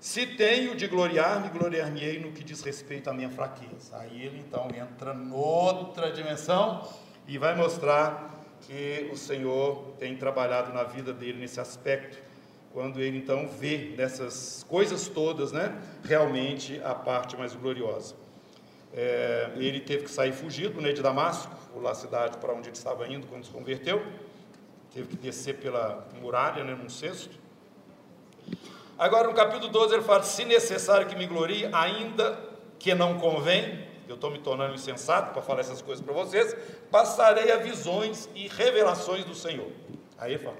Se 0.00 0.24
tenho 0.24 0.76
de 0.76 0.86
gloriar-me, 0.86 1.48
gloriar-me-ei 1.48 2.20
no 2.20 2.30
que 2.30 2.44
diz 2.44 2.62
respeito 2.62 3.10
à 3.10 3.12
minha 3.12 3.30
fraqueza. 3.30 3.96
Aí 3.96 4.22
ele 4.22 4.38
então 4.46 4.68
entra 4.72 5.12
noutra 5.12 6.12
dimensão 6.12 6.88
e 7.26 7.36
vai 7.36 7.56
mostrar 7.56 8.38
que 8.60 9.08
o 9.12 9.16
Senhor 9.16 9.94
tem 9.98 10.16
trabalhado 10.16 10.72
na 10.72 10.84
vida 10.84 11.12
dele 11.12 11.40
nesse 11.40 11.60
aspecto, 11.60 12.16
quando 12.72 13.00
ele 13.00 13.18
então 13.18 13.48
vê 13.48 13.94
nessas 13.96 14.64
coisas 14.68 15.08
todas, 15.08 15.50
né, 15.50 15.76
realmente 16.04 16.80
a 16.84 16.94
parte 16.94 17.36
mais 17.36 17.54
gloriosa. 17.54 18.14
É, 18.94 19.50
ele 19.56 19.80
teve 19.80 20.04
que 20.04 20.10
sair 20.10 20.32
fugido 20.32 20.80
né, 20.80 20.92
de 20.92 21.02
Damasco, 21.02 21.52
lá 21.80 21.90
a 21.90 21.94
cidade 21.94 22.38
para 22.38 22.52
onde 22.52 22.68
ele 22.68 22.76
estava 22.76 23.06
indo 23.08 23.26
quando 23.26 23.44
se 23.44 23.50
converteu, 23.50 24.04
teve 24.94 25.08
que 25.08 25.16
descer 25.16 25.56
pela 25.56 26.06
muralha, 26.20 26.62
né, 26.62 26.74
num 26.74 26.88
cesto, 26.88 27.38
Agora 28.98 29.28
no 29.28 29.34
capítulo 29.34 29.70
12 29.70 29.94
ele 29.94 30.02
fala: 30.02 30.24
se 30.24 30.44
necessário 30.44 31.06
que 31.06 31.14
me 31.14 31.26
glorie, 31.26 31.68
ainda 31.72 32.36
que 32.78 32.94
não 32.94 33.18
convém, 33.18 33.86
eu 34.08 34.16
estou 34.16 34.30
me 34.30 34.40
tornando 34.40 34.74
insensato 34.74 35.32
para 35.32 35.40
falar 35.40 35.60
essas 35.60 35.80
coisas 35.80 36.04
para 36.04 36.12
vocês, 36.12 36.56
passarei 36.90 37.52
a 37.52 37.58
visões 37.58 38.28
e 38.34 38.48
revelações 38.48 39.24
do 39.24 39.34
Senhor. 39.34 39.70
Aí 40.18 40.32
ele 40.32 40.42
fala: 40.42 40.56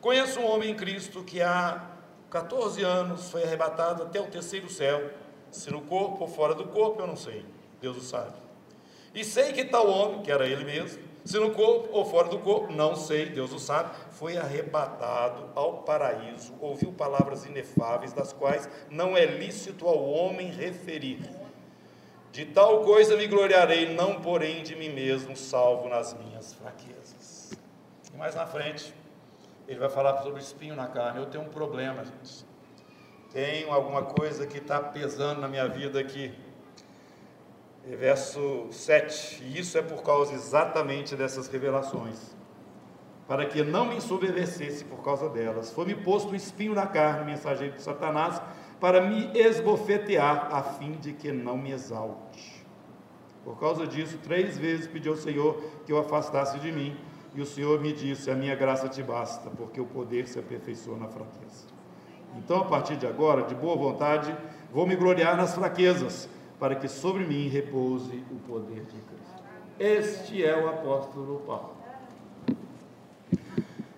conheço 0.00 0.40
um 0.40 0.50
homem 0.50 0.70
em 0.70 0.74
Cristo 0.74 1.22
que 1.22 1.40
há 1.40 1.90
14 2.28 2.82
anos 2.82 3.30
foi 3.30 3.44
arrebatado 3.44 4.02
até 4.02 4.20
o 4.20 4.26
terceiro 4.26 4.68
céu, 4.68 5.10
se 5.50 5.70
no 5.70 5.80
corpo 5.82 6.24
ou 6.24 6.28
fora 6.28 6.54
do 6.54 6.64
corpo, 6.64 7.00
eu 7.00 7.06
não 7.06 7.16
sei, 7.16 7.44
Deus 7.80 7.96
o 7.96 8.00
sabe. 8.00 8.34
E 9.14 9.24
sei 9.24 9.52
que 9.52 9.64
tal 9.64 9.88
homem, 9.88 10.22
que 10.22 10.30
era 10.30 10.46
ele 10.46 10.64
mesmo, 10.64 11.02
se 11.26 11.38
no 11.40 11.50
corpo 11.50 11.88
ou 11.90 12.04
fora 12.04 12.28
do 12.28 12.38
corpo, 12.38 12.72
não 12.72 12.94
sei, 12.94 13.26
Deus 13.26 13.52
o 13.52 13.58
sabe, 13.58 13.90
foi 14.12 14.36
arrebatado 14.36 15.50
ao 15.56 15.78
paraíso, 15.78 16.54
ouviu 16.60 16.92
palavras 16.92 17.44
inefáveis, 17.44 18.12
das 18.12 18.32
quais 18.32 18.68
não 18.88 19.16
é 19.16 19.26
lícito 19.26 19.88
ao 19.88 20.08
homem 20.08 20.52
referir. 20.52 21.18
De 22.30 22.44
tal 22.44 22.84
coisa 22.84 23.16
me 23.16 23.26
gloriarei, 23.26 23.92
não 23.92 24.20
porém 24.20 24.62
de 24.62 24.76
mim 24.76 24.90
mesmo, 24.90 25.36
salvo 25.36 25.88
nas 25.88 26.14
minhas 26.14 26.54
fraquezas. 26.54 27.52
E 28.14 28.16
mais 28.16 28.36
na 28.36 28.46
frente, 28.46 28.94
ele 29.66 29.80
vai 29.80 29.88
falar 29.88 30.18
sobre 30.22 30.38
o 30.38 30.42
espinho 30.42 30.76
na 30.76 30.86
carne. 30.86 31.18
Eu 31.18 31.26
tenho 31.26 31.42
um 31.42 31.48
problema, 31.48 32.04
gente. 32.04 32.46
Tenho 33.32 33.72
alguma 33.72 34.02
coisa 34.02 34.46
que 34.46 34.58
está 34.58 34.80
pesando 34.80 35.40
na 35.40 35.48
minha 35.48 35.66
vida 35.66 35.98
aqui 35.98 36.32
verso 37.94 38.66
7, 38.70 39.44
e 39.44 39.60
isso 39.60 39.78
é 39.78 39.82
por 39.82 40.02
causa 40.02 40.34
exatamente 40.34 41.14
dessas 41.14 41.46
revelações, 41.46 42.34
para 43.28 43.46
que 43.46 43.62
não 43.62 43.84
me 43.84 43.96
ensoberbecesse 43.96 44.84
por 44.84 45.02
causa 45.02 45.28
delas. 45.28 45.72
Foi-me 45.72 45.94
posto 45.94 46.32
um 46.32 46.34
espinho 46.34 46.74
na 46.74 46.86
carne, 46.86 47.24
mensageiro 47.24 47.76
de 47.76 47.82
Satanás, 47.82 48.42
para 48.80 49.00
me 49.00 49.30
esbofetear, 49.38 50.48
a 50.52 50.62
fim 50.62 50.92
de 50.92 51.12
que 51.12 51.30
não 51.30 51.56
me 51.56 51.70
exalte. 51.70 52.66
Por 53.44 53.58
causa 53.60 53.86
disso, 53.86 54.18
três 54.18 54.58
vezes 54.58 54.88
pedi 54.88 55.08
ao 55.08 55.16
Senhor 55.16 55.62
que 55.84 55.92
eu 55.92 55.98
afastasse 55.98 56.58
de 56.58 56.72
mim, 56.72 56.96
e 57.34 57.40
o 57.40 57.46
Senhor 57.46 57.80
me 57.80 57.92
disse: 57.92 58.30
A 58.30 58.34
minha 58.34 58.56
graça 58.56 58.88
te 58.88 59.02
basta, 59.02 59.48
porque 59.50 59.80
o 59.80 59.86
poder 59.86 60.26
se 60.26 60.38
aperfeiçoa 60.38 60.98
na 60.98 61.06
fraqueza. 61.06 61.66
Então, 62.36 62.58
a 62.58 62.64
partir 62.64 62.96
de 62.96 63.06
agora, 63.06 63.42
de 63.42 63.54
boa 63.54 63.76
vontade, 63.76 64.36
vou 64.72 64.86
me 64.86 64.96
gloriar 64.96 65.36
nas 65.36 65.54
fraquezas 65.54 66.28
para 66.58 66.74
que 66.74 66.88
sobre 66.88 67.24
mim 67.24 67.48
repouse 67.48 68.24
o 68.30 68.36
poder 68.48 68.84
de 68.84 69.00
Cristo. 69.00 69.42
Este 69.78 70.44
é 70.44 70.56
o 70.56 70.68
apóstolo 70.68 71.40
Paulo. 71.40 71.76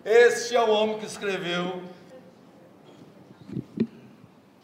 Este 0.04 0.56
é 0.56 0.60
o 0.60 0.70
homem 0.70 0.98
que 0.98 1.06
escreveu 1.06 1.82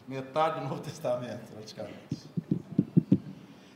metade 0.07 0.59
do 0.59 0.67
Novo 0.67 0.81
Testamento, 0.81 1.51
praticamente. 1.53 2.25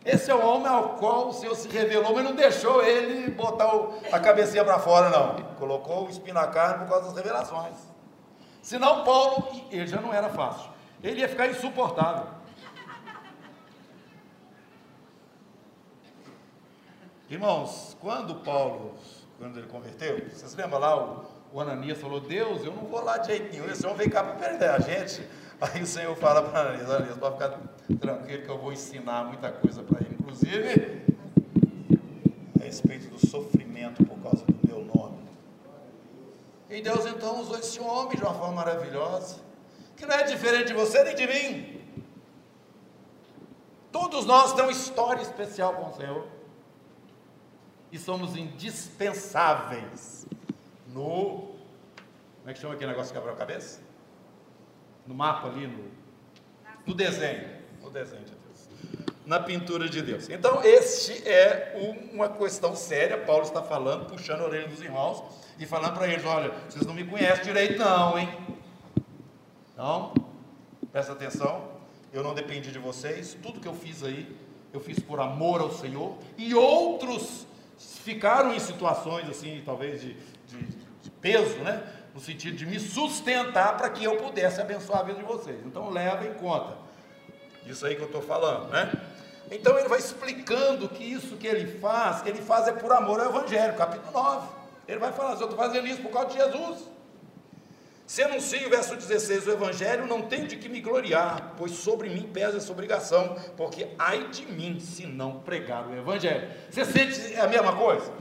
Esse 0.03 0.32
é 0.32 0.36
o 0.36 0.45
homem 0.45 0.67
ao 0.67 0.95
qual 0.95 1.29
o 1.29 1.34
Senhor 1.34 1.55
se 1.55 1.67
revelou, 1.67 2.15
mas 2.15 2.23
não 2.23 2.34
deixou 2.34 2.84
ele 2.84 3.29
botar 3.32 3.69
a 4.12 4.19
cabecinha 4.19 4.65
para 4.65 4.79
fora, 4.79 5.10
não. 5.10 5.43
Colocou 5.55 6.08
o 6.08 6.10
espinho 6.10 6.34
na 6.34 6.47
carne 6.47 6.79
por 6.79 6.89
causa 6.89 7.08
das 7.08 7.15
revelações. 7.15 7.75
Senão, 8.62 9.03
Paulo, 9.03 9.47
ele 9.71 9.86
já 9.88 10.01
não 10.01 10.13
era 10.13 10.29
fácil. 10.29 10.69
Ele 11.03 11.21
ia 11.21 11.29
ficar 11.29 11.47
insuportável. 11.47 12.38
Irmãos, 17.30 17.96
quando 18.02 18.34
Paulo, 18.38 18.96
quando 19.38 19.60
ele 19.60 19.68
converteu, 19.68 20.18
vocês 20.28 20.56
lembram 20.56 20.80
lá, 20.80 21.24
o, 21.54 21.60
Ananias 21.60 22.00
falou, 22.00 22.20
Deus, 22.20 22.65
eu 22.65 22.74
não 22.74 22.86
vou 22.86 23.04
lá 23.04 23.20
de 23.20 23.28
jeito 23.28 23.54
nenhum, 23.54 23.70
esse 23.70 23.86
homem 23.86 24.00
vem 24.00 24.10
cá 24.10 24.24
para 24.24 24.34
perder 24.34 24.70
a 24.72 24.80
gente. 24.80 25.22
Aí 25.62 25.84
o 25.84 25.86
Senhor 25.86 26.15
fala 26.15 26.42
para 26.42 26.62
Ananias, 26.62 26.89
Ananias, 26.89 27.18
pode 27.18 27.36
ficar 27.36 27.60
tranquilo 28.00 28.44
que 28.44 28.50
eu 28.50 28.58
vou 28.58 28.74
ensinar 28.74 29.26
muita 29.26 29.52
coisa 29.52 29.84
para 29.84 30.00
ele, 30.00 30.18
inclusive 30.20 31.04
a 32.60 32.63
respeito 32.63 33.10
do 33.10 33.24
sofrimento 33.24 34.04
por 34.04 34.18
causa 34.22 34.44
do 34.46 34.68
meu 34.68 34.84
nome. 34.84 35.20
E 36.68 36.82
Deus 36.82 37.06
então 37.06 37.42
usou 37.42 37.60
esse 37.60 37.80
homem 37.80 38.18
de 38.18 38.24
uma 38.24 38.34
forma 38.34 38.56
maravilhosa, 38.56 39.36
que 39.96 40.04
não 40.04 40.15
é 40.15 40.24
diferente 40.24 40.70
de 40.70 40.74
você 40.74 41.04
nem 41.04 41.13
de 41.13 41.28
mim. 41.28 41.82
Todos 43.92 44.26
nós 44.26 44.54
temos 44.54 44.78
história 44.78 45.22
especial 45.22 45.76
com 45.76 45.89
o 45.89 45.94
Senhor 45.94 46.38
e 47.91 47.97
somos 47.97 48.36
indispensáveis 48.36 50.25
no. 50.88 51.49
Como 52.39 52.49
é 52.49 52.54
que 52.54 52.60
chama 52.60 52.73
aquele 52.73 52.91
negócio 52.91 53.13
que 53.13 53.19
quebra 53.19 53.34
a 53.34 53.38
cabeça? 53.38 53.82
No 55.06 55.13
mapa 55.13 55.47
ali, 55.47 55.67
no, 55.67 55.86
no 56.86 56.93
desenho. 56.93 57.49
No 57.82 57.89
desenho 57.89 58.23
de 58.23 58.32
Deus. 58.32 58.69
na 59.25 59.39
pintura 59.39 59.88
de 59.88 60.02
Deus. 60.02 60.30
Então, 60.30 60.63
este 60.63 61.28
é 61.28 61.75
uma 62.13 62.30
questão 62.30 62.75
séria. 62.75 63.17
Paulo 63.17 63.43
está 63.43 63.62
falando, 63.62 64.06
puxando 64.08 64.41
a 64.41 64.45
orelha 64.45 64.67
dos 64.67 64.82
irmãos 64.82 65.23
e 65.58 65.65
falando 65.65 65.95
para 65.95 66.08
eles: 66.08 66.25
olha, 66.25 66.52
vocês 66.69 66.86
não 66.86 66.93
me 66.93 67.04
conhecem 67.04 67.43
direito, 67.43 67.80
não, 67.80 68.17
hein? 68.17 68.30
Então, 69.73 70.13
presta 70.91 71.13
atenção. 71.13 71.80
Eu 72.12 72.23
não 72.23 72.34
dependi 72.34 72.71
de 72.71 72.80
vocês. 72.80 73.38
Tudo 73.41 73.60
que 73.60 73.67
eu 73.67 73.73
fiz 73.73 74.04
aí, 74.04 74.36
eu 74.73 74.80
fiz 74.80 74.99
por 74.99 75.19
amor 75.19 75.62
ao 75.62 75.71
Senhor. 75.71 76.17
E 76.38 76.56
outros 76.56 77.45
ficaram 78.10 78.54
em 78.54 78.60
situações 78.60 79.30
assim, 79.30 79.62
talvez 79.63 80.02
de, 80.02 80.13
de, 80.48 80.58
de 81.04 81.10
peso, 81.22 81.58
né? 81.60 81.84
No 82.13 82.19
sentido 82.19 82.58
de 82.58 82.65
me 82.65 82.80
sustentar 82.80 83.78
para 83.78 83.89
que 83.89 84.04
eu 84.04 84.17
pudesse 84.17 84.60
abençoar 84.60 85.02
a 85.02 85.04
vida 85.04 85.19
de 85.19 85.26
vocês. 85.26 85.60
Então, 85.63 85.89
leva 85.89 86.26
em 86.26 86.34
conta. 86.34 86.76
Isso 87.67 87.86
aí 87.86 87.95
que 87.95 88.02
eu 88.02 88.08
estou 88.08 88.22
falando, 88.22 88.69
né? 88.69 88.91
Então 89.52 89.78
ele 89.78 89.88
vai 89.88 90.00
explicando 90.00 90.88
que 90.89 91.04
isso 91.04 91.36
que 91.38 91.48
ele 91.48 91.80
faz, 91.80 92.26
ele 92.26 92.39
faz 92.41 92.67
é 92.67 92.72
por 92.72 92.91
amor 92.91 93.19
ao 93.19 93.30
Evangelho, 93.30 93.76
capítulo 93.76 94.12
9. 94.12 94.48
Ele 94.88 95.00
vai 95.00 95.12
falar, 95.12 95.32
eu 95.32 95.34
estou 95.34 95.56
fazendo 95.56 95.88
isso 95.88 96.02
por 96.02 96.12
causa 96.12 96.30
de 96.30 96.38
Jesus. 96.38 96.84
Se 98.10 98.24
anuncio, 98.24 98.67
verso 98.72 98.95
16, 98.95 99.45
o 99.45 99.52
Evangelho, 99.52 100.08
não 100.08 100.24
tenho 100.24 100.48
de 100.48 100.56
que 100.56 100.67
me 100.67 100.82
gloriar, 100.82 101.54
pois 101.56 101.74
sobre 101.74 102.10
mim 102.10 102.28
pesa 102.34 102.58
essa 102.58 102.72
obrigação, 102.72 103.36
porque 103.56 103.89
ai 104.00 104.30
de 104.30 104.48
mim 104.48 104.80
se 104.80 105.06
não 105.06 105.41
pregar 105.41 105.88
o 105.88 105.95
Evangelho. 105.95 106.50
Você 106.72 106.86
sente 106.86 107.36
a 107.36 107.48
mesma 107.48 107.76
coisa? 107.76 108.12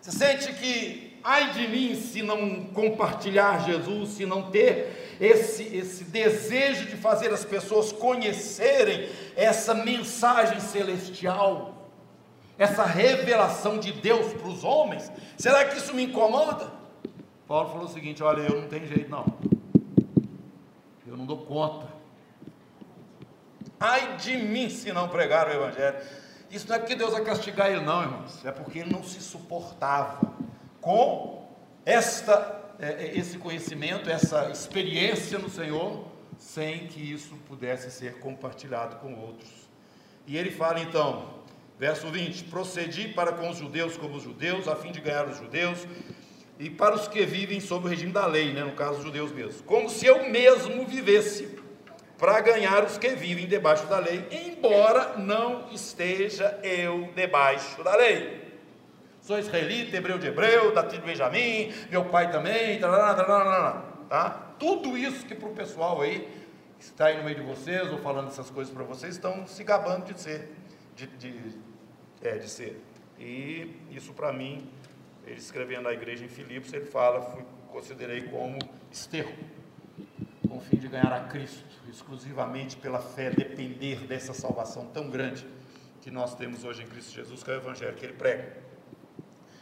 Você 0.00 0.12
sente 0.12 0.52
que 0.52 1.18
ai 1.24 1.50
de 1.54 1.66
mim 1.66 1.96
se 1.96 2.22
não 2.22 2.66
compartilhar 2.66 3.64
Jesus, 3.64 4.10
se 4.10 4.24
não 4.24 4.48
ter 4.48 5.16
esse, 5.20 5.64
esse 5.76 6.04
desejo 6.04 6.86
de 6.86 6.96
fazer 6.96 7.32
as 7.32 7.44
pessoas 7.44 7.90
conhecerem 7.90 9.08
essa 9.34 9.74
mensagem 9.74 10.60
celestial, 10.60 11.90
essa 12.56 12.84
revelação 12.84 13.76
de 13.76 13.90
Deus 13.90 14.32
para 14.34 14.46
os 14.46 14.62
homens? 14.62 15.10
Será 15.36 15.64
que 15.64 15.78
isso 15.78 15.92
me 15.92 16.04
incomoda? 16.04 16.80
Paulo 17.52 17.68
falou 17.68 17.84
o 17.84 17.88
seguinte: 17.90 18.22
olha, 18.22 18.40
eu 18.40 18.62
não 18.62 18.66
tenho 18.66 18.86
jeito 18.86 19.10
não. 19.10 19.26
Eu 21.06 21.18
não 21.18 21.26
dou 21.26 21.36
conta. 21.36 21.86
Ai 23.78 24.16
de 24.16 24.38
mim 24.38 24.70
se 24.70 24.90
não 24.90 25.06
pregar 25.06 25.48
o 25.48 25.52
Evangelho. 25.52 25.98
Isso 26.50 26.66
não 26.66 26.76
é 26.76 26.78
porque 26.78 26.94
Deus 26.94 27.12
vai 27.12 27.22
castigar 27.22 27.70
ele, 27.70 27.82
não, 27.82 28.04
irmãos. 28.04 28.42
É 28.46 28.50
porque 28.50 28.78
ele 28.78 28.90
não 28.90 29.04
se 29.04 29.20
suportava 29.20 30.32
com 30.80 31.46
esta, 31.84 32.58
é, 32.78 33.04
é, 33.04 33.18
esse 33.18 33.36
conhecimento, 33.36 34.08
essa 34.08 34.48
experiência 34.48 35.38
no 35.38 35.50
Senhor, 35.50 36.06
sem 36.38 36.86
que 36.86 37.00
isso 37.12 37.36
pudesse 37.46 37.90
ser 37.90 38.18
compartilhado 38.18 38.96
com 38.96 39.14
outros. 39.14 39.50
E 40.26 40.38
ele 40.38 40.50
fala 40.50 40.80
então, 40.80 41.28
verso 41.78 42.06
20: 42.10 42.44
Procedi 42.44 43.08
para 43.08 43.32
com 43.32 43.50
os 43.50 43.58
judeus 43.58 43.98
como 43.98 44.16
os 44.16 44.22
judeus, 44.22 44.66
a 44.68 44.74
fim 44.74 44.90
de 44.90 45.02
ganhar 45.02 45.28
os 45.28 45.36
judeus 45.36 45.86
e 46.58 46.70
para 46.70 46.94
os 46.94 47.08
que 47.08 47.24
vivem 47.24 47.60
sob 47.60 47.86
o 47.86 47.88
regime 47.88 48.12
da 48.12 48.26
lei, 48.26 48.52
né, 48.52 48.62
no 48.62 48.72
caso 48.72 48.96
dos 48.96 49.04
judeus 49.04 49.32
mesmo, 49.32 49.62
como 49.64 49.88
se 49.88 50.06
eu 50.06 50.28
mesmo 50.30 50.86
vivesse 50.86 51.58
para 52.18 52.40
ganhar 52.40 52.84
os 52.84 52.98
que 52.98 53.08
vivem 53.10 53.46
debaixo 53.46 53.86
da 53.86 53.98
lei, 53.98 54.26
embora 54.30 55.16
não 55.16 55.68
esteja 55.72 56.60
eu 56.62 57.10
debaixo 57.16 57.82
da 57.82 57.96
lei. 57.96 58.42
Sou 59.20 59.38
israelita, 59.38 59.96
hebreu 59.96 60.18
de 60.18 60.28
hebreu, 60.28 60.72
da 60.72 60.82
tribo 60.82 61.04
de 61.04 61.12
Benjamim, 61.12 61.72
meu 61.90 62.04
pai 62.04 62.30
também, 62.30 62.78
tarará, 62.78 63.14
tarará, 63.14 63.84
tá? 64.08 64.30
Tudo 64.58 64.96
isso 64.96 65.26
que 65.26 65.34
para 65.34 65.48
o 65.48 65.52
pessoal 65.52 66.00
aí 66.00 66.28
que 66.82 66.86
está 66.86 67.06
aí 67.06 67.16
no 67.16 67.22
meio 67.22 67.36
de 67.36 67.42
vocês 67.42 67.92
ou 67.92 67.98
falando 67.98 68.26
essas 68.28 68.50
coisas 68.50 68.74
para 68.74 68.82
vocês 68.82 69.14
estão 69.14 69.46
se 69.46 69.62
gabando 69.62 70.12
de 70.12 70.20
ser, 70.20 70.50
de, 70.96 71.06
de, 71.06 71.56
é, 72.20 72.38
de 72.38 72.50
ser. 72.50 72.82
E 73.18 73.76
isso 73.92 74.12
para 74.12 74.32
mim 74.32 74.68
ele 75.26 75.38
escrevendo 75.38 75.88
à 75.88 75.92
igreja 75.92 76.24
em 76.24 76.28
Filipos, 76.28 76.72
ele 76.72 76.86
fala, 76.86 77.22
fui, 77.22 77.42
considerei 77.70 78.22
como 78.22 78.58
esterro, 78.90 79.32
com 80.48 80.56
o 80.56 80.60
fim 80.60 80.76
de 80.76 80.88
ganhar 80.88 81.12
a 81.12 81.20
Cristo, 81.24 81.64
exclusivamente 81.88 82.76
pela 82.76 83.00
fé, 83.00 83.30
depender 83.30 84.06
dessa 84.06 84.34
salvação 84.34 84.86
tão 84.86 85.08
grande 85.08 85.46
que 86.00 86.10
nós 86.10 86.34
temos 86.34 86.64
hoje 86.64 86.82
em 86.82 86.86
Cristo 86.86 87.12
Jesus, 87.12 87.42
que 87.42 87.50
é 87.50 87.54
o 87.54 87.56
Evangelho 87.58 87.94
que 87.94 88.04
ele 88.04 88.14
prega. 88.14 88.56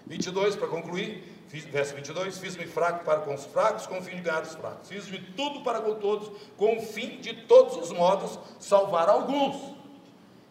22, 0.06 0.56
para 0.56 0.66
concluir, 0.66 1.22
verso 1.70 1.94
22, 1.94 2.38
fiz-me 2.38 2.66
fraco 2.66 3.04
para 3.04 3.20
com 3.20 3.32
os 3.32 3.44
fracos, 3.44 3.86
com 3.86 3.98
o 3.98 4.02
fim 4.02 4.16
de 4.16 4.22
ganhar 4.22 4.42
os 4.42 4.54
fracos. 4.54 4.88
Fiz-me 4.88 5.20
tudo 5.36 5.60
para 5.60 5.80
com 5.80 5.94
todos, 5.94 6.30
com 6.56 6.78
o 6.78 6.82
fim 6.82 7.20
de 7.20 7.32
todos 7.44 7.76
os 7.76 7.92
modos 7.92 8.36
salvar 8.58 9.08
alguns. 9.08 9.76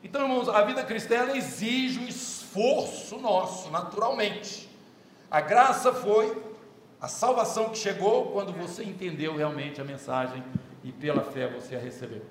Então, 0.02 0.22
irmãos, 0.22 0.48
a 0.48 0.62
vida 0.62 0.84
cristã 0.84 1.32
exige 1.36 2.00
um 2.00 2.08
esforço 2.08 3.18
nosso, 3.18 3.70
naturalmente. 3.70 4.70
A 5.32 5.42
graça 5.42 5.94
foi 5.94 6.36
a 7.00 7.08
salvação 7.08 7.70
que 7.70 7.78
chegou 7.78 8.32
quando 8.32 8.52
você 8.52 8.84
entendeu 8.84 9.36
realmente 9.36 9.80
a 9.80 9.84
mensagem 9.84 10.44
e 10.84 10.92
pela 10.92 11.22
fé 11.22 11.48
você 11.48 11.76
a 11.76 11.80
recebeu. 11.80 12.24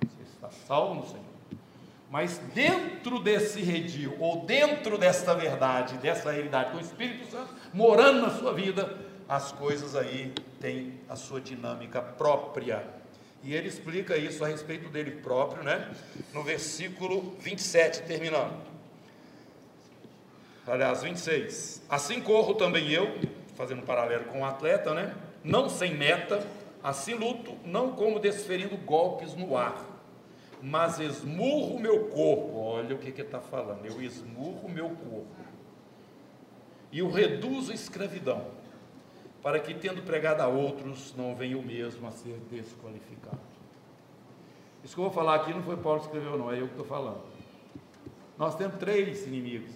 Você 0.00 0.22
está 0.22 0.50
salvo 0.66 0.94
no 0.94 1.06
Senhor. 1.06 1.24
Mas 2.08 2.38
dentro 2.54 3.18
desse 3.18 3.60
redil, 3.60 4.16
ou 4.20 4.44
dentro 4.46 4.96
desta 4.96 5.34
verdade, 5.34 5.98
dessa 5.98 6.30
realidade, 6.30 6.70
com 6.70 6.76
o 6.76 6.80
Espírito 6.80 7.28
Santo 7.28 7.52
morando 7.72 8.22
na 8.22 8.30
sua 8.30 8.52
vida, 8.54 8.98
as 9.28 9.50
coisas 9.50 9.96
aí 9.96 10.32
têm 10.60 11.00
a 11.08 11.16
sua 11.16 11.40
dinâmica 11.40 12.00
própria. 12.00 12.86
E 13.42 13.52
ele 13.52 13.66
explica 13.66 14.16
isso 14.16 14.44
a 14.44 14.48
respeito 14.48 14.88
dele 14.90 15.10
próprio, 15.10 15.64
né? 15.64 15.92
No 16.32 16.44
versículo 16.44 17.36
27, 17.40 18.02
terminando 18.02 18.73
aliás, 20.66 21.02
26. 21.02 21.82
Assim 21.88 22.20
corro 22.20 22.54
também 22.54 22.90
eu, 22.90 23.18
fazendo 23.54 23.82
um 23.82 23.86
paralelo 23.86 24.24
com 24.24 24.40
o 24.40 24.44
atleta, 24.44 24.94
né? 24.94 25.14
Não 25.42 25.68
sem 25.68 25.94
meta, 25.94 26.46
assim 26.82 27.14
luto, 27.14 27.56
não 27.64 27.92
como 27.92 28.18
desferindo 28.18 28.76
golpes 28.76 29.34
no 29.34 29.56
ar, 29.56 29.84
mas 30.62 30.98
esmurro 30.98 31.78
meu 31.78 32.06
corpo. 32.06 32.58
Olha 32.58 32.94
o 32.94 32.98
que, 32.98 33.12
que 33.12 33.20
ele 33.20 33.28
está 33.28 33.40
falando, 33.40 33.84
eu 33.86 34.00
esmurro 34.02 34.68
meu 34.68 34.88
corpo 34.88 35.44
e 36.94 37.02
o 37.02 37.10
reduzo 37.10 37.72
à 37.72 37.74
escravidão, 37.74 38.46
para 39.42 39.58
que, 39.58 39.74
tendo 39.74 40.00
pregado 40.02 40.42
a 40.42 40.46
outros, 40.46 41.12
não 41.16 41.34
venha 41.34 41.58
o 41.58 41.62
mesmo 41.62 42.06
a 42.06 42.12
ser 42.12 42.38
desqualificado. 42.48 43.40
Isso 44.84 44.94
que 44.94 45.00
eu 45.00 45.06
vou 45.06 45.12
falar 45.12 45.34
aqui 45.34 45.52
não 45.52 45.60
foi 45.60 45.76
Paulo 45.76 45.98
que 45.98 46.06
escreveu, 46.06 46.38
não, 46.38 46.52
é 46.52 46.60
eu 46.60 46.66
que 46.66 46.74
estou 46.74 46.86
falando. 46.86 47.20
Nós 48.38 48.54
temos 48.54 48.76
três 48.76 49.26
inimigos 49.26 49.72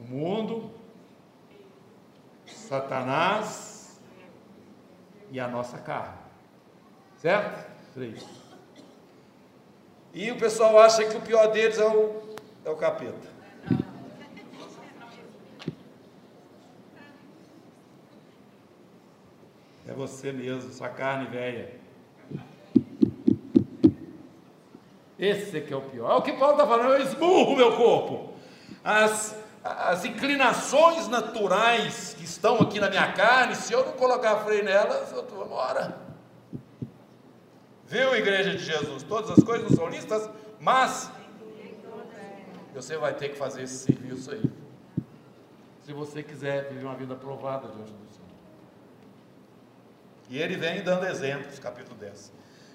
o 0.00 0.04
mundo, 0.04 0.70
Satanás 2.46 4.00
e 5.30 5.40
a 5.40 5.48
nossa 5.48 5.78
carne. 5.78 6.18
Certo? 7.16 7.70
Três. 7.94 8.24
E 10.12 10.30
o 10.30 10.38
pessoal 10.38 10.78
acha 10.78 11.04
que 11.04 11.16
o 11.16 11.20
pior 11.20 11.48
deles 11.48 11.78
é 11.78 11.86
o, 11.86 12.22
é 12.64 12.70
o 12.70 12.76
capeta. 12.76 13.36
É 19.88 19.92
você 19.92 20.32
mesmo, 20.32 20.72
sua 20.72 20.88
carne 20.88 21.26
velha. 21.26 21.78
Esse 25.18 25.60
que 25.60 25.72
é 25.72 25.76
o 25.76 25.82
pior. 25.82 26.10
É 26.10 26.14
o 26.14 26.22
que 26.22 26.32
Paulo 26.32 26.54
está 26.54 26.66
falando, 26.66 26.94
eu 26.94 27.02
esmurro 27.02 27.56
meu 27.56 27.76
corpo. 27.76 28.34
As 28.84 29.36
as 29.66 30.04
inclinações 30.04 31.08
naturais 31.08 32.14
que 32.16 32.24
estão 32.24 32.60
aqui 32.60 32.78
na 32.78 32.88
minha 32.88 33.12
carne, 33.12 33.54
se 33.54 33.72
eu 33.72 33.84
não 33.84 33.92
colocar 33.92 34.36
freio 34.38 34.64
nelas, 34.64 35.12
eu 35.12 35.20
estou 35.20 35.44
embora. 35.44 35.98
Viu, 37.86 38.14
igreja 38.14 38.50
de 38.50 38.64
Jesus? 38.64 39.02
Todas 39.02 39.30
as 39.30 39.44
coisas 39.44 39.70
não 39.70 39.76
são 39.76 39.88
listas, 39.88 40.28
mas 40.60 41.10
você 42.74 42.96
vai 42.96 43.14
ter 43.14 43.30
que 43.30 43.36
fazer 43.36 43.62
esse 43.62 43.78
serviço 43.78 44.30
aí. 44.32 44.42
Se 45.82 45.92
você 45.92 46.22
quiser 46.22 46.68
viver 46.68 46.84
uma 46.84 46.96
vida 46.96 47.14
aprovada 47.14 47.68
diante 47.68 47.92
do 47.92 48.08
Senhor. 48.08 48.26
E 50.28 50.38
ele 50.38 50.56
vem 50.56 50.82
dando 50.82 51.06
exemplos, 51.06 51.58
capítulo 51.58 51.96
10. 51.96 52.32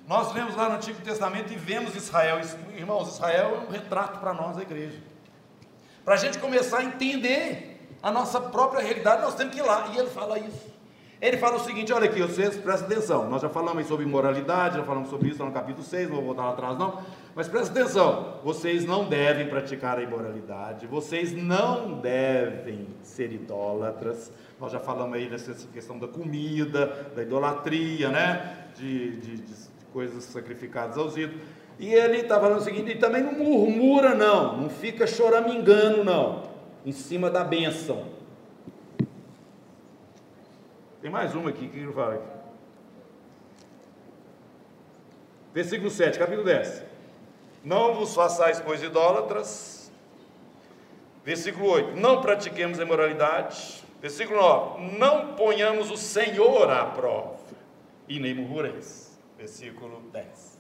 Nós 0.07 0.33
lemos 0.33 0.55
lá 0.55 0.69
no 0.69 0.75
Antigo 0.75 1.01
Testamento 1.01 1.51
e 1.51 1.55
vemos 1.55 1.95
Israel. 1.95 2.39
Irmãos, 2.75 3.13
Israel 3.13 3.55
é 3.55 3.67
um 3.67 3.71
retrato 3.71 4.19
para 4.19 4.33
nós, 4.33 4.57
a 4.57 4.61
igreja. 4.61 5.10
Para 6.11 6.19
a 6.19 6.23
gente 6.23 6.39
começar 6.39 6.79
a 6.79 6.83
entender 6.83 7.79
a 8.03 8.11
nossa 8.11 8.41
própria 8.41 8.81
realidade, 8.81 9.21
nós 9.21 9.33
temos 9.33 9.53
que 9.53 9.61
ir 9.61 9.63
lá. 9.63 9.93
E 9.93 9.97
ele 9.97 10.09
fala 10.09 10.37
isso. 10.37 10.67
Ele 11.21 11.37
fala 11.37 11.55
o 11.55 11.59
seguinte: 11.61 11.93
olha 11.93 12.09
aqui, 12.09 12.19
vocês 12.21 12.57
prestem 12.57 12.97
atenção. 12.97 13.29
Nós 13.29 13.41
já 13.41 13.47
falamos 13.47 13.87
sobre 13.87 14.05
moralidade, 14.05 14.75
já 14.75 14.83
falamos 14.83 15.09
sobre 15.09 15.29
isso 15.29 15.41
no 15.41 15.53
capítulo 15.53 15.85
6, 15.85 16.09
não 16.09 16.17
vou 16.17 16.25
voltar 16.25 16.41
lá 16.41 16.49
atrás, 16.49 16.77
não. 16.77 17.01
Mas 17.33 17.47
presta 17.47 17.79
atenção: 17.79 18.39
vocês 18.43 18.83
não 18.83 19.07
devem 19.07 19.47
praticar 19.47 19.99
a 19.99 20.03
imoralidade, 20.03 20.85
vocês 20.85 21.31
não 21.31 21.93
devem 22.01 22.89
ser 23.01 23.31
idólatras. 23.31 24.33
Nós 24.59 24.69
já 24.69 24.81
falamos 24.81 25.15
aí 25.15 25.29
dessa 25.29 25.55
questão 25.69 25.97
da 25.97 26.09
comida, 26.09 26.87
da 27.15 27.21
idolatria, 27.21 28.09
né? 28.09 28.67
De, 28.75 29.15
de, 29.15 29.37
de 29.37 29.53
coisas 29.93 30.25
sacrificadas 30.25 30.97
aos 30.97 31.15
ídolos. 31.15 31.41
E 31.79 31.93
ele 31.93 32.17
está 32.17 32.39
falando 32.39 32.59
o 32.59 32.63
seguinte: 32.63 32.91
e 32.91 32.97
também 32.97 33.21
não 33.21 33.33
murmura, 33.33 34.13
não, 34.13 34.57
não 34.57 34.69
fica 34.69 35.07
choramingando, 35.07 36.03
não, 36.03 36.43
em 36.85 36.91
cima 36.91 37.29
da 37.29 37.43
bênção. 37.43 38.05
Tem 41.01 41.09
mais 41.09 41.33
uma 41.33 41.49
aqui 41.49 41.67
que 41.67 41.81
eu 41.81 41.93
falo 41.93 42.13
aqui. 42.13 42.41
Versículo 45.53 45.89
7, 45.89 46.17
capítulo 46.17 46.45
10. 46.45 46.83
Não 47.63 47.93
vos 47.93 48.13
façais, 48.13 48.59
pois, 48.59 48.81
idólatras. 48.81 49.91
Versículo 51.25 51.69
8. 51.69 51.99
Não 51.99 52.21
pratiquemos 52.21 52.79
a 52.79 52.83
imoralidade. 52.83 53.83
Versículo 54.01 54.39
9. 54.39 54.97
Não 54.97 55.35
ponhamos 55.35 55.91
o 55.91 55.97
Senhor 55.97 56.69
à 56.69 56.85
prova. 56.85 57.35
E 58.07 58.19
nem 58.19 58.33
murmureis. 58.33 59.19
Versículo 59.37 60.01
10. 60.11 60.50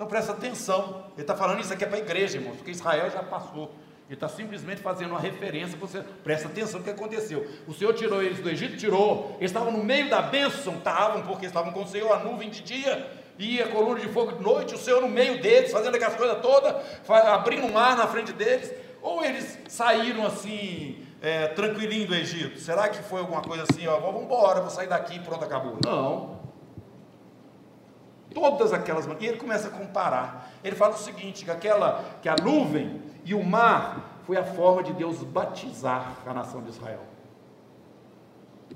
Então 0.00 0.08
presta 0.08 0.32
atenção. 0.32 1.04
Ele 1.12 1.20
está 1.20 1.36
falando 1.36 1.60
isso 1.60 1.74
aqui 1.74 1.84
é 1.84 1.86
para 1.86 1.98
a 1.98 2.00
igreja, 2.00 2.38
irmãos, 2.38 2.56
porque 2.56 2.70
Israel 2.70 3.10
já 3.10 3.22
passou. 3.22 3.70
Ele 4.08 4.14
está 4.14 4.30
simplesmente 4.30 4.80
fazendo 4.80 5.10
uma 5.10 5.20
referência. 5.20 5.76
Você 5.76 6.02
presta 6.24 6.48
atenção 6.48 6.78
no 6.78 6.84
que 6.84 6.90
aconteceu. 6.90 7.46
O 7.68 7.74
Senhor 7.74 7.92
tirou 7.92 8.22
eles 8.22 8.40
do 8.40 8.48
Egito, 8.48 8.78
tirou. 8.78 9.36
Eles 9.38 9.50
estavam 9.50 9.70
no 9.70 9.84
meio 9.84 10.08
da 10.08 10.22
bênção, 10.22 10.76
estavam, 10.76 11.20
porque 11.24 11.44
estavam 11.44 11.70
com 11.70 11.82
o 11.82 11.86
Senhor, 11.86 12.10
a 12.12 12.20
nuvem 12.20 12.48
de 12.48 12.62
dia 12.62 13.10
e 13.38 13.60
a 13.60 13.68
coluna 13.68 14.00
de 14.00 14.08
fogo 14.08 14.32
de 14.32 14.42
noite, 14.42 14.74
o 14.74 14.78
Senhor 14.78 15.02
no 15.02 15.08
meio 15.08 15.38
deles, 15.42 15.70
fazendo 15.70 15.94
aquelas 15.94 16.16
coisas 16.16 16.40
todas, 16.40 16.76
abrindo 17.06 17.66
o 17.66 17.70
mar 17.70 17.94
na 17.94 18.06
frente 18.06 18.32
deles. 18.32 18.72
Ou 19.02 19.22
eles 19.22 19.58
saíram 19.68 20.24
assim, 20.24 21.04
é, 21.20 21.48
tranquilinho 21.48 22.06
do 22.06 22.14
Egito? 22.14 22.58
Será 22.58 22.88
que 22.88 23.02
foi 23.02 23.20
alguma 23.20 23.42
coisa 23.42 23.64
assim, 23.70 23.86
ó, 23.86 23.98
vamos 23.98 24.22
embora, 24.22 24.62
vou 24.62 24.70
sair 24.70 24.88
daqui 24.88 25.16
e 25.16 25.20
pronto, 25.20 25.44
acabou? 25.44 25.76
Não. 25.84 26.39
Todas 28.32 28.72
aquelas 28.72 29.06
E 29.18 29.26
ele 29.26 29.36
começa 29.36 29.68
a 29.68 29.70
comparar. 29.70 30.50
Ele 30.62 30.76
fala 30.76 30.94
o 30.94 30.98
seguinte: 30.98 31.44
que 31.44 31.50
aquela, 31.50 32.04
que 32.22 32.28
a 32.28 32.36
nuvem 32.36 33.02
e 33.24 33.34
o 33.34 33.42
mar 33.42 34.20
foi 34.26 34.36
a 34.36 34.44
forma 34.44 34.82
de 34.82 34.92
Deus 34.92 35.22
batizar 35.22 36.16
a 36.26 36.32
nação 36.32 36.62
de 36.62 36.70
Israel. 36.70 37.00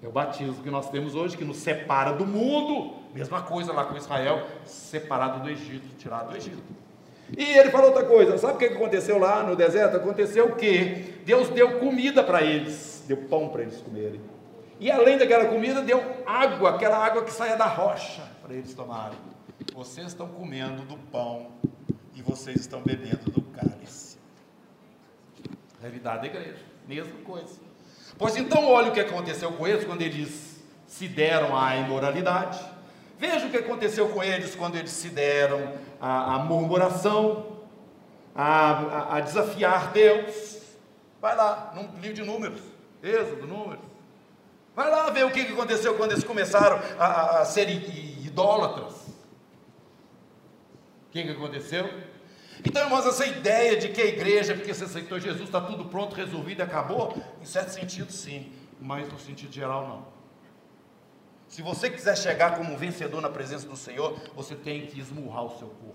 É 0.02 0.08
o 0.08 0.12
batismo 0.12 0.62
que 0.62 0.70
nós 0.70 0.90
temos 0.90 1.14
hoje, 1.14 1.36
que 1.36 1.44
nos 1.44 1.58
separa 1.58 2.12
do 2.12 2.26
mundo. 2.26 2.94
Mesma 3.14 3.42
coisa 3.42 3.72
lá 3.72 3.84
com 3.84 3.96
Israel, 3.96 4.46
separado 4.64 5.40
do 5.40 5.48
Egito, 5.48 5.86
tirado 5.96 6.30
do 6.30 6.36
Egito. 6.36 6.62
E 7.36 7.42
ele 7.42 7.70
falou 7.70 7.86
outra 7.86 8.04
coisa, 8.04 8.36
sabe 8.36 8.54
o 8.54 8.58
que 8.58 8.66
aconteceu 8.66 9.18
lá 9.18 9.42
no 9.42 9.56
deserto? 9.56 9.96
Aconteceu 9.96 10.54
que 10.56 11.22
Deus 11.24 11.48
deu 11.48 11.78
comida 11.78 12.22
para 12.22 12.42
eles, 12.42 13.02
deu 13.08 13.16
pão 13.16 13.48
para 13.48 13.62
eles 13.62 13.80
comerem. 13.80 14.20
E 14.78 14.90
além 14.90 15.16
daquela 15.16 15.46
comida, 15.46 15.80
deu 15.80 16.02
água, 16.26 16.70
aquela 16.70 16.98
água 16.98 17.22
que 17.22 17.32
saía 17.32 17.56
da 17.56 17.66
rocha 17.66 18.22
para 18.42 18.52
eles 18.52 18.74
tomarem. 18.74 19.16
Vocês 19.74 20.06
estão 20.06 20.28
comendo 20.28 20.82
do 20.82 20.96
pão 20.96 21.50
e 22.14 22.22
vocês 22.22 22.60
estão 22.60 22.80
bebendo 22.80 23.28
do 23.28 23.42
cálice. 23.42 24.18
Realidade 25.80 26.20
da 26.20 26.26
igreja, 26.28 26.62
mesma 26.86 27.20
coisa. 27.24 27.58
Pois 28.16 28.36
então, 28.36 28.64
olha 28.68 28.90
o 28.90 28.94
que 28.94 29.00
aconteceu 29.00 29.50
com 29.50 29.66
eles 29.66 29.84
quando 29.84 30.02
eles 30.02 30.62
se 30.86 31.08
deram 31.08 31.58
à 31.58 31.74
imoralidade. 31.74 32.64
Veja 33.18 33.48
o 33.48 33.50
que 33.50 33.56
aconteceu 33.56 34.08
com 34.10 34.22
eles 34.22 34.54
quando 34.54 34.76
eles 34.76 34.92
se 34.92 35.08
deram 35.08 35.72
à, 36.00 36.36
à 36.36 36.38
murmuração, 36.38 37.58
a, 38.32 38.70
a, 38.70 39.16
a, 39.16 39.20
desafiar 39.20 39.90
Deus. 39.90 40.60
Vai 41.20 41.34
lá, 41.34 41.72
no 41.74 42.00
livro 42.00 42.14
de 42.14 42.22
números, 42.22 42.60
Êxodo, 43.02 43.44
números. 43.48 43.84
Vai 44.76 44.88
lá 44.88 45.10
ver 45.10 45.26
o 45.26 45.32
que 45.32 45.40
aconteceu 45.40 45.96
quando 45.96 46.12
eles 46.12 46.22
começaram 46.22 46.78
a, 46.96 47.40
a 47.40 47.44
ser 47.44 47.68
idólatras. 47.68 48.93
O 51.14 51.22
que 51.22 51.30
aconteceu? 51.30 51.88
Então, 52.64 52.82
irmãos, 52.82 53.06
essa 53.06 53.24
ideia 53.24 53.76
de 53.76 53.90
que 53.90 54.02
a 54.02 54.04
igreja, 54.04 54.52
porque 54.52 54.74
você 54.74 54.82
aceitou 54.82 55.20
Jesus, 55.20 55.42
está 55.42 55.60
tudo 55.60 55.84
pronto, 55.84 56.16
resolvido, 56.16 56.60
acabou, 56.60 57.16
em 57.40 57.44
certo 57.44 57.68
sentido 57.68 58.10
sim, 58.10 58.52
mas 58.80 59.08
no 59.12 59.16
sentido 59.20 59.52
geral 59.52 59.86
não. 59.86 60.06
Se 61.46 61.62
você 61.62 61.88
quiser 61.88 62.18
chegar 62.18 62.56
como 62.56 62.76
vencedor 62.76 63.20
na 63.20 63.30
presença 63.30 63.68
do 63.68 63.76
Senhor, 63.76 64.18
você 64.34 64.56
tem 64.56 64.86
que 64.86 64.98
esmurrar 64.98 65.44
o 65.44 65.56
seu 65.56 65.68
corpo. 65.68 65.94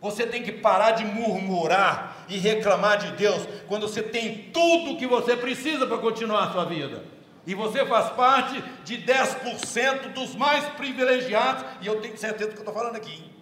Você 0.00 0.24
tem 0.24 0.44
que 0.44 0.52
parar 0.52 0.92
de 0.92 1.04
murmurar 1.04 2.26
e 2.28 2.38
reclamar 2.38 2.98
de 2.98 3.10
Deus 3.16 3.44
quando 3.66 3.88
você 3.88 4.04
tem 4.04 4.52
tudo 4.52 4.92
o 4.92 4.96
que 4.96 5.06
você 5.08 5.36
precisa 5.36 5.84
para 5.84 5.98
continuar 5.98 6.44
a 6.44 6.52
sua 6.52 6.64
vida. 6.64 7.02
E 7.44 7.56
você 7.56 7.84
faz 7.84 8.10
parte 8.10 8.62
de 8.84 8.98
10% 8.98 10.12
dos 10.12 10.36
mais 10.36 10.64
privilegiados, 10.74 11.64
e 11.80 11.88
eu 11.88 12.00
tenho 12.00 12.16
certeza 12.16 12.50
do 12.50 12.52
que 12.52 12.58
eu 12.58 12.68
estou 12.68 12.74
falando 12.74 12.94
aqui. 12.94 13.33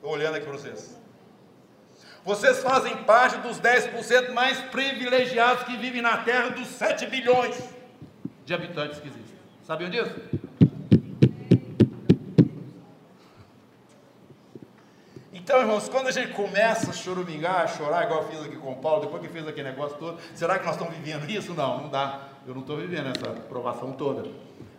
Estou 0.00 0.14
olhando 0.14 0.36
aqui 0.36 0.46
para 0.46 0.56
vocês. 0.56 0.98
Vocês 2.24 2.60
fazem 2.60 2.96
parte 3.04 3.36
dos 3.36 3.60
10% 3.60 4.32
mais 4.32 4.58
privilegiados 4.58 5.64
que 5.64 5.76
vivem 5.76 6.00
na 6.00 6.16
Terra, 6.16 6.48
dos 6.48 6.68
7 6.68 7.06
bilhões 7.06 7.62
de 8.46 8.54
habitantes 8.54 8.98
que 8.98 9.08
existem. 9.08 9.36
Sabiam 9.62 9.90
disso? 9.90 10.14
Então, 15.34 15.60
irmãos, 15.60 15.86
quando 15.90 16.06
a 16.06 16.12
gente 16.12 16.32
começa 16.32 16.88
a 16.88 16.94
chorumingar, 16.94 17.60
a 17.60 17.66
chorar, 17.66 18.04
igual 18.04 18.22
eu 18.22 18.28
fiz 18.30 18.40
aqui 18.40 18.56
com 18.56 18.72
o 18.72 18.76
Paulo, 18.76 19.02
depois 19.02 19.20
que 19.20 19.28
fez 19.28 19.46
aquele 19.46 19.68
negócio 19.68 19.98
todo, 19.98 20.18
será 20.34 20.58
que 20.58 20.64
nós 20.64 20.76
estamos 20.76 20.94
vivendo 20.94 21.28
isso? 21.28 21.52
Não, 21.52 21.82
não 21.82 21.90
dá. 21.90 22.26
Eu 22.46 22.54
não 22.54 22.62
estou 22.62 22.78
vivendo 22.78 23.08
essa 23.08 23.38
provação 23.38 23.92
toda. 23.92 24.30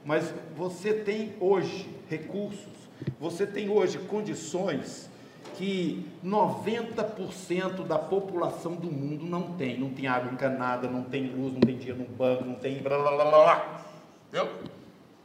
Mas 0.04 0.34
você 0.56 0.96
tem 0.96 1.36
hoje 1.40 1.88
recursos, 2.10 2.74
você 3.20 3.46
tem 3.46 3.70
hoje 3.70 4.00
condições 4.00 5.11
que 5.56 6.10
90% 6.24 7.86
da 7.86 7.98
população 7.98 8.76
do 8.76 8.92
mundo 8.92 9.26
não 9.26 9.54
tem. 9.54 9.80
Não 9.80 9.90
tem 9.90 10.08
água 10.08 10.32
encanada, 10.32 10.88
não 10.88 11.04
tem 11.04 11.28
luz, 11.28 11.54
não 11.54 11.62
tem 11.62 11.78
dinheiro 11.78 12.00
no 12.00 12.08
banco, 12.10 12.44
não 12.46 12.56
tem 12.56 12.82
blá 12.82 12.98
blá 12.98 13.12
blá 13.12 13.26
blá. 13.26 13.86
Entendeu? 14.28 14.64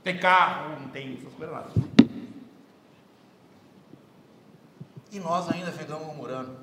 Tem 0.03 0.19
carro, 0.19 0.81
não 0.81 0.89
tem 0.89 1.15
essas 1.19 1.33
coisas 1.35 1.55
nada. 1.55 1.71
E 5.11 5.19
nós 5.19 5.51
ainda 5.51 5.73
ficamos 5.73 6.07
murmurando. 6.07 6.57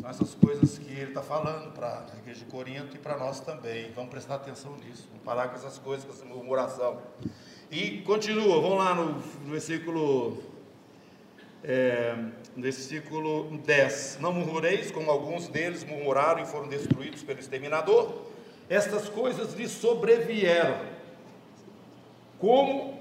São 0.00 0.10
essas 0.10 0.34
coisas 0.34 0.78
que 0.78 0.92
ele 0.92 1.08
está 1.08 1.22
falando 1.22 1.72
para 1.72 2.06
a 2.12 2.18
igreja 2.18 2.44
de 2.44 2.50
Corinto 2.50 2.94
e 2.96 2.98
para 2.98 3.16
nós 3.16 3.40
também. 3.40 3.90
Vamos 3.92 4.10
prestar 4.10 4.36
atenção 4.36 4.76
nisso. 4.76 5.06
Vamos 5.08 5.24
parar 5.24 5.48
com 5.48 5.56
essas 5.56 5.78
coisas, 5.78 6.04
com 6.04 6.12
essa 6.12 6.24
murmuração. 6.24 7.00
E 7.70 8.02
continua, 8.02 8.60
vamos 8.60 8.78
lá 8.78 8.94
no, 8.94 9.14
no 9.14 9.50
versículo, 9.50 10.40
é, 11.64 12.14
versículo 12.56 13.58
10. 13.58 14.18
Não 14.20 14.32
murmureis, 14.32 14.92
como 14.92 15.10
alguns 15.10 15.48
deles 15.48 15.82
murmuraram 15.82 16.42
e 16.42 16.46
foram 16.46 16.68
destruídos 16.68 17.24
pelo 17.24 17.40
exterminador. 17.40 18.22
Estas 18.68 19.08
coisas 19.08 19.52
lhes 19.54 19.72
sobrevieram. 19.72 20.78
Como 22.38 23.00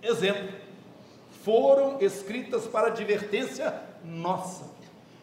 exemplo, 0.00 0.54
foram 1.42 2.00
escritas 2.00 2.68
para 2.68 2.88
advertência 2.88 3.74
nossa. 4.04 4.72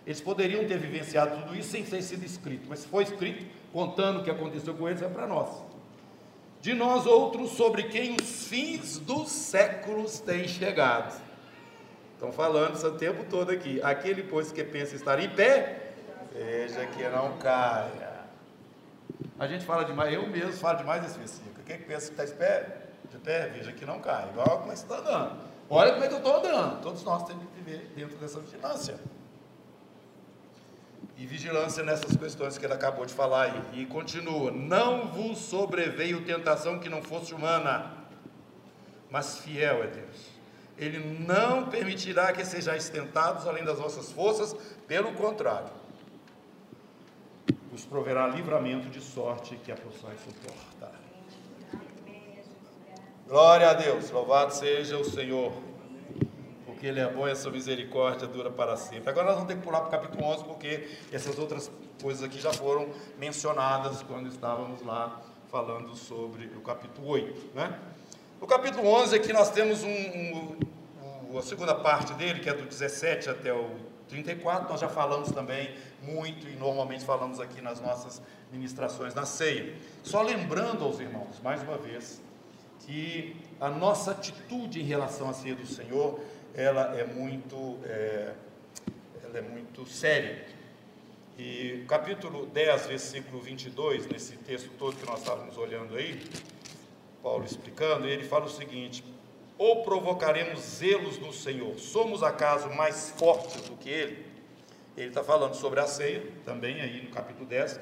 Eles 0.06 0.20
poderiam 0.20 0.68
ter 0.68 0.78
vivenciado 0.78 1.42
tudo 1.42 1.56
isso 1.56 1.70
sem 1.70 1.86
ter 1.86 2.02
sido 2.02 2.26
escrito, 2.26 2.66
mas 2.68 2.84
foi 2.84 3.04
escrito 3.04 3.46
contando 3.72 4.20
o 4.20 4.24
que 4.26 4.32
aconteceu 4.32 4.74
com 4.74 4.90
eles 4.90 5.02
é 5.02 5.08
para 5.08 5.26
nós 5.26 5.71
de 6.62 6.74
nós 6.74 7.06
outros 7.06 7.52
sobre 7.52 7.84
quem 7.84 8.16
os 8.16 8.46
fins 8.46 9.00
dos 9.00 9.30
séculos 9.30 10.20
têm 10.20 10.48
chegado. 10.48 11.20
Estão 12.14 12.32
falando 12.32 12.76
isso 12.76 12.88
o 12.88 12.98
tempo 12.98 13.24
todo 13.30 13.50
aqui. 13.52 13.82
Aquele, 13.82 14.22
pois, 14.24 14.52
que 14.52 14.64
pensa 14.64 14.96
estar 14.96 15.20
em 15.20 15.30
pé, 15.30 15.94
veja 16.32 16.86
que 16.86 17.04
não 17.10 17.38
caia. 17.40 18.22
A 19.40 19.48
gente 19.48 19.66
fala 19.66 19.84
demais, 19.84 20.14
eu 20.14 20.28
mesmo 20.28 20.54
falo 20.54 20.78
demais 20.78 21.04
esse 21.04 21.18
versículo. 21.18 21.64
Quem 21.66 21.80
pensa 21.80 22.08
que 22.08 22.22
está 22.22 22.26
de 22.26 22.34
pé, 22.34 22.78
de 23.10 23.18
pé, 23.18 23.48
veja 23.48 23.72
que 23.72 23.86
não 23.86 24.00
cai. 24.00 24.30
Igual 24.30 24.60
como 24.60 24.72
é 24.72 24.76
que 24.76 24.82
está 24.82 24.98
andando. 25.00 25.40
Olha 25.68 25.94
como 25.94 26.04
é 26.04 26.08
que 26.08 26.14
eu 26.14 26.20
estou 26.20 26.38
andando. 26.38 26.82
Todos 26.82 27.04
nós 27.04 27.24
temos 27.24 27.44
que 27.46 27.62
viver 27.62 27.92
dentro 27.96 28.18
dessa 28.18 28.40
vigilância 28.40 29.00
e 31.22 31.26
vigilância 31.28 31.84
nessas 31.84 32.18
questões 32.18 32.58
que 32.58 32.66
ele 32.66 32.74
acabou 32.74 33.06
de 33.06 33.14
falar 33.14 33.44
aí. 33.44 33.82
E 33.82 33.86
continua: 33.86 34.50
Não 34.50 35.08
vos 35.08 35.38
sobreveio 35.38 36.26
tentação 36.26 36.80
que 36.80 36.90
não 36.90 37.04
fosse 37.04 37.32
humana, 37.32 37.94
mas 39.08 39.38
fiel 39.38 39.84
é 39.84 39.88
Deus. 39.88 40.32
Ele 40.80 40.98
não 41.20 41.70
permitirá 41.70 42.34
que 42.34 42.44
sejais 42.44 42.90
tentados 42.90 43.48
além 43.48 43.64
das 43.64 43.78
vossas 43.78 44.12
forças, 44.12 44.56
pelo 44.88 45.14
contrário, 45.14 45.70
vos 47.72 47.86
proverá 47.86 48.26
livramento 48.28 48.90
de 48.90 49.00
sorte 49.00 49.56
que 49.58 49.72
a 49.72 49.76
possais 49.76 50.20
suportar. 50.22 51.00
Glória 53.28 53.70
a 53.70 53.74
Deus, 53.74 54.10
louvado 54.10 54.56
seja 54.56 54.98
o 54.98 55.06
Senhor 55.06 55.54
porque 56.82 56.88
Ele 56.88 57.00
é 57.00 57.08
bom 57.08 57.28
e 57.28 57.32
a 57.32 57.36
sua 57.36 57.52
misericórdia 57.52 58.28
dura 58.28 58.50
para 58.50 58.76
sempre. 58.76 59.08
Agora 59.08 59.28
nós 59.28 59.36
vamos 59.36 59.50
ter 59.50 59.56
que 59.56 59.64
pular 59.64 59.82
para 59.82 59.88
o 59.90 59.92
capítulo 59.92 60.26
11, 60.32 60.44
porque 60.46 60.90
essas 61.12 61.38
outras 61.38 61.70
coisas 62.02 62.24
aqui 62.24 62.42
já 62.42 62.52
foram 62.52 62.90
mencionadas 63.20 64.02
quando 64.02 64.28
estávamos 64.28 64.82
lá 64.82 65.22
falando 65.52 65.96
sobre 65.96 66.48
o 66.58 66.62
capítulo 66.62 67.08
8. 67.08 67.56
Né? 67.56 67.80
No 68.42 68.48
capítulo 68.48 68.88
11 68.88 69.16
aqui 69.16 69.32
nós 69.32 69.52
temos 69.52 69.84
um, 69.84 70.56
um, 71.32 71.38
a 71.38 71.44
segunda 71.44 71.76
parte 71.76 72.16
dele, 72.16 72.40
que 72.40 72.50
é 72.50 72.54
do 72.56 72.66
17 72.66 73.30
até 73.30 73.54
o 73.54 73.70
34, 74.08 74.68
nós 74.68 74.82
já 74.82 74.90
falamos 74.90 75.32
também 75.32 75.76
muito 76.02 76.48
e 76.48 76.56
normalmente 76.56 77.06
falamos 77.06 77.40
aqui 77.40 77.62
nas 77.62 77.80
nossas 77.80 78.24
ministrações 78.52 79.14
na 79.14 79.28
ceia. 79.28 79.76
Só 80.02 80.24
lembrando 80.24 80.84
aos 80.84 81.00
irmãos, 81.00 81.40
mais 81.44 81.62
uma 81.62 81.78
vez, 81.78 82.20
que 82.80 83.36
a 83.60 83.70
nossa 83.70 84.12
atitude 84.12 84.82
em 84.82 84.84
relação 84.84 85.30
à 85.30 85.34
ceia 85.34 85.56
do 85.56 85.68
Senhor, 85.68 86.20
ela 86.56 86.98
é 86.98 87.06
muito, 87.06 87.80
é, 87.86 88.34
ela 89.24 89.38
é 89.38 89.42
muito 89.42 89.86
séria. 89.86 90.46
E 91.38 91.84
capítulo 91.88 92.46
10, 92.46 92.88
versículo 92.88 93.42
22, 93.42 94.06
nesse 94.08 94.36
texto 94.38 94.70
todo 94.78 94.96
que 94.96 95.06
nós 95.06 95.20
estávamos 95.20 95.58
olhando 95.58 95.96
aí, 95.96 96.22
Paulo 97.24 97.46
explicando, 97.46 98.08
ele 98.08 98.24
fala 98.24 98.46
o 98.46 98.50
seguinte: 98.50 99.04
Ou 99.58 99.84
provocaremos 99.84 100.60
zelos 100.60 101.18
no 101.18 101.32
Senhor, 101.32 101.78
somos 101.80 102.22
acaso 102.22 102.70
mais 102.70 103.12
fortes 103.18 103.62
do 103.70 103.76
que 103.78 103.90
ele? 103.90 104.26
Ele 104.98 105.08
está 105.08 105.24
falando 105.24 105.56
sobre 105.56 105.80
a 105.80 105.88
ceia, 105.88 106.22
também 106.46 106.82
aí 106.82 107.02
no 107.02 107.10
capítulo 107.12 107.46
10, 107.46 107.80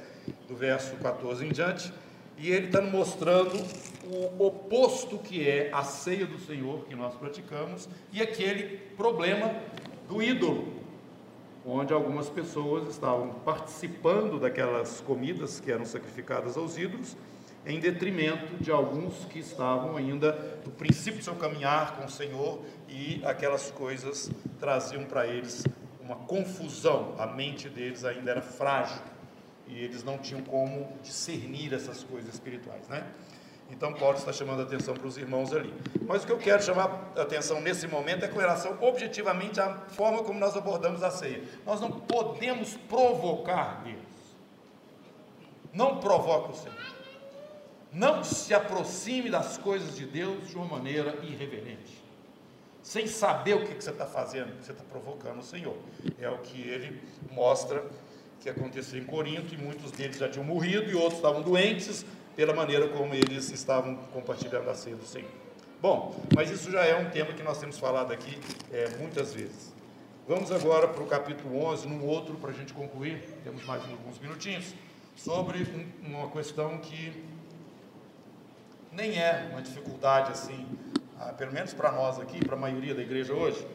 do 0.47 0.55
verso 0.55 0.95
14 0.97 1.43
em 1.43 1.51
diante, 1.51 1.91
e 2.39 2.49
ele 2.51 2.67
está 2.67 2.81
mostrando 2.81 3.61
o 4.07 4.45
oposto 4.45 5.17
que 5.19 5.47
é 5.47 5.69
a 5.73 5.83
ceia 5.83 6.25
do 6.25 6.39
Senhor 6.39 6.85
que 6.85 6.95
nós 6.95 7.13
praticamos 7.15 7.87
e 8.13 8.21
aquele 8.21 8.77
problema 8.95 9.53
do 10.07 10.23
ídolo, 10.23 10.73
onde 11.65 11.93
algumas 11.93 12.29
pessoas 12.29 12.87
estavam 12.87 13.29
participando 13.45 14.39
daquelas 14.39 15.01
comidas 15.01 15.59
que 15.59 15.69
eram 15.69 15.85
sacrificadas 15.85 16.55
aos 16.55 16.77
ídolos, 16.77 17.17
em 17.65 17.77
detrimento 17.77 18.55
de 18.63 18.71
alguns 18.71 19.25
que 19.25 19.39
estavam 19.39 19.97
ainda 19.97 20.59
no 20.65 20.71
princípio 20.71 21.19
do 21.19 21.23
seu 21.25 21.35
caminhar 21.35 21.97
com 21.97 22.05
o 22.05 22.09
Senhor 22.09 22.61
e 22.87 23.21
aquelas 23.25 23.69
coisas 23.69 24.31
traziam 24.57 25.03
para 25.03 25.27
eles 25.27 25.65
uma 26.01 26.15
confusão, 26.15 27.13
a 27.19 27.27
mente 27.27 27.67
deles 27.67 28.05
ainda 28.05 28.31
era 28.31 28.41
frágil 28.41 29.01
e 29.69 29.83
eles 29.83 30.03
não 30.03 30.17
tinham 30.17 30.41
como 30.41 30.91
discernir 31.03 31.73
essas 31.73 32.03
coisas 32.03 32.33
espirituais, 32.33 32.87
né? 32.87 33.05
Então 33.71 33.93
Paulo 33.93 34.17
está 34.17 34.33
chamando 34.33 34.61
a 34.61 34.63
atenção 34.63 34.95
para 34.95 35.07
os 35.07 35.15
irmãos 35.15 35.53
ali. 35.53 35.71
Mas 36.07 36.23
o 36.23 36.25
que 36.25 36.31
eu 36.31 36.39
quero 36.39 36.61
chamar 36.61 37.11
a 37.15 37.21
atenção 37.21 37.61
nesse 37.61 37.87
momento 37.87 38.25
é 38.25 38.27
com 38.27 38.39
relação 38.39 38.77
objetivamente 38.81 39.61
à 39.61 39.75
forma 39.89 40.23
como 40.23 40.39
nós 40.39 40.57
abordamos 40.57 41.03
a 41.03 41.11
ceia. 41.11 41.43
Nós 41.65 41.79
não 41.79 41.91
podemos 41.91 42.75
provocar 42.89 43.83
Deus. 43.83 43.99
Não 45.71 45.99
provoque 45.99 46.51
o 46.51 46.55
Senhor. 46.55 46.99
Não 47.93 48.23
se 48.23 48.53
aproxime 48.53 49.29
das 49.29 49.57
coisas 49.57 49.95
de 49.95 50.05
Deus 50.05 50.47
de 50.47 50.55
uma 50.55 50.65
maneira 50.65 51.19
irreverente. 51.23 52.03
Sem 52.81 53.05
saber 53.05 53.53
o 53.53 53.65
que 53.67 53.75
você 53.75 53.91
está 53.91 54.05
fazendo, 54.05 54.51
você 54.63 54.71
está 54.71 54.83
provocando 54.83 55.39
o 55.39 55.43
Senhor. 55.43 55.77
É 56.19 56.27
o 56.27 56.39
que 56.39 56.59
ele 56.59 56.99
mostra 57.31 57.85
que 58.41 58.49
aconteceu 58.49 58.99
em 58.99 59.05
Corinto, 59.05 59.53
e 59.53 59.57
muitos 59.57 59.91
deles 59.91 60.17
já 60.17 60.29
tinham 60.29 60.45
morrido 60.45 60.89
e 60.89 60.95
outros 60.95 61.15
estavam 61.15 61.41
doentes, 61.41 62.05
pela 62.35 62.53
maneira 62.53 62.87
como 62.87 63.13
eles 63.13 63.49
estavam 63.51 63.95
compartilhando 64.13 64.69
a 64.69 64.73
ceia 64.73 64.95
do 64.95 65.05
Senhor. 65.05 65.29
Bom, 65.81 66.15
mas 66.35 66.49
isso 66.49 66.71
já 66.71 66.85
é 66.85 66.95
um 66.95 67.09
tema 67.09 67.33
que 67.33 67.43
nós 67.43 67.57
temos 67.57 67.77
falado 67.77 68.11
aqui 68.13 68.37
é, 68.71 68.89
muitas 68.97 69.33
vezes. 69.33 69.73
Vamos 70.27 70.51
agora 70.51 70.87
para 70.87 71.03
o 71.03 71.07
capítulo 71.07 71.63
11, 71.65 71.87
num 71.87 72.05
outro, 72.05 72.35
para 72.35 72.51
a 72.51 72.53
gente 72.53 72.71
concluir, 72.73 73.21
temos 73.43 73.65
mais 73.65 73.81
alguns 73.83 74.19
minutinhos, 74.19 74.73
sobre 75.15 75.63
um, 76.03 76.07
uma 76.07 76.29
questão 76.29 76.77
que 76.77 77.23
nem 78.91 79.19
é 79.19 79.49
uma 79.51 79.61
dificuldade 79.61 80.31
assim, 80.31 80.65
ah, 81.19 81.33
pelo 81.33 81.51
menos 81.51 81.73
para 81.73 81.91
nós 81.91 82.19
aqui, 82.19 82.43
para 82.45 82.55
a 82.55 82.59
maioria 82.59 82.95
da 82.95 83.01
igreja 83.01 83.33
hoje, 83.33 83.65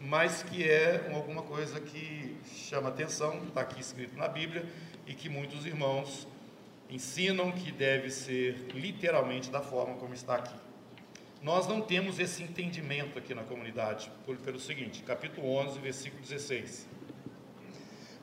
mas 0.00 0.42
que 0.42 0.68
é 0.68 1.10
alguma 1.14 1.42
coisa 1.42 1.80
que 1.80 2.29
chama 2.44 2.88
atenção, 2.88 3.44
está 3.44 3.60
aqui 3.60 3.80
escrito 3.80 4.16
na 4.16 4.28
Bíblia, 4.28 4.64
e 5.06 5.14
que 5.14 5.28
muitos 5.28 5.66
irmãos 5.66 6.26
ensinam 6.88 7.52
que 7.52 7.70
deve 7.70 8.10
ser 8.10 8.66
literalmente 8.74 9.50
da 9.50 9.60
forma 9.60 9.94
como 9.96 10.14
está 10.14 10.36
aqui. 10.36 10.54
Nós 11.42 11.66
não 11.66 11.80
temos 11.80 12.18
esse 12.18 12.42
entendimento 12.42 13.18
aqui 13.18 13.34
na 13.34 13.42
comunidade, 13.42 14.10
por, 14.26 14.36
pelo 14.36 14.60
seguinte, 14.60 15.02
capítulo 15.02 15.48
11, 15.56 15.78
versículo 15.78 16.22
16. 16.22 16.86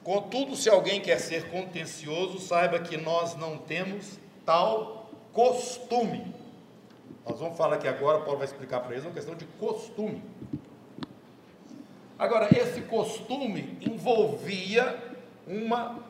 Contudo, 0.03 0.55
se 0.55 0.69
alguém 0.69 1.01
quer 1.01 1.19
ser 1.19 1.49
contencioso, 1.49 2.39
saiba 2.39 2.79
que 2.79 2.95
nós 2.95 3.35
não 3.35 3.57
temos 3.57 4.19
tal 4.45 5.11
costume. 5.33 6.33
Nós 7.27 7.39
vamos 7.39 7.57
falar 7.57 7.75
aqui 7.75 7.87
agora, 7.87 8.21
Paulo 8.21 8.37
vai 8.37 8.47
explicar 8.47 8.79
para 8.79 8.93
eles, 8.93 9.03
é 9.03 9.07
uma 9.07 9.13
questão 9.13 9.35
de 9.35 9.45
costume. 9.59 10.23
Agora, 12.17 12.47
esse 12.55 12.81
costume 12.81 13.77
envolvia 13.81 14.97
uma 15.45 16.07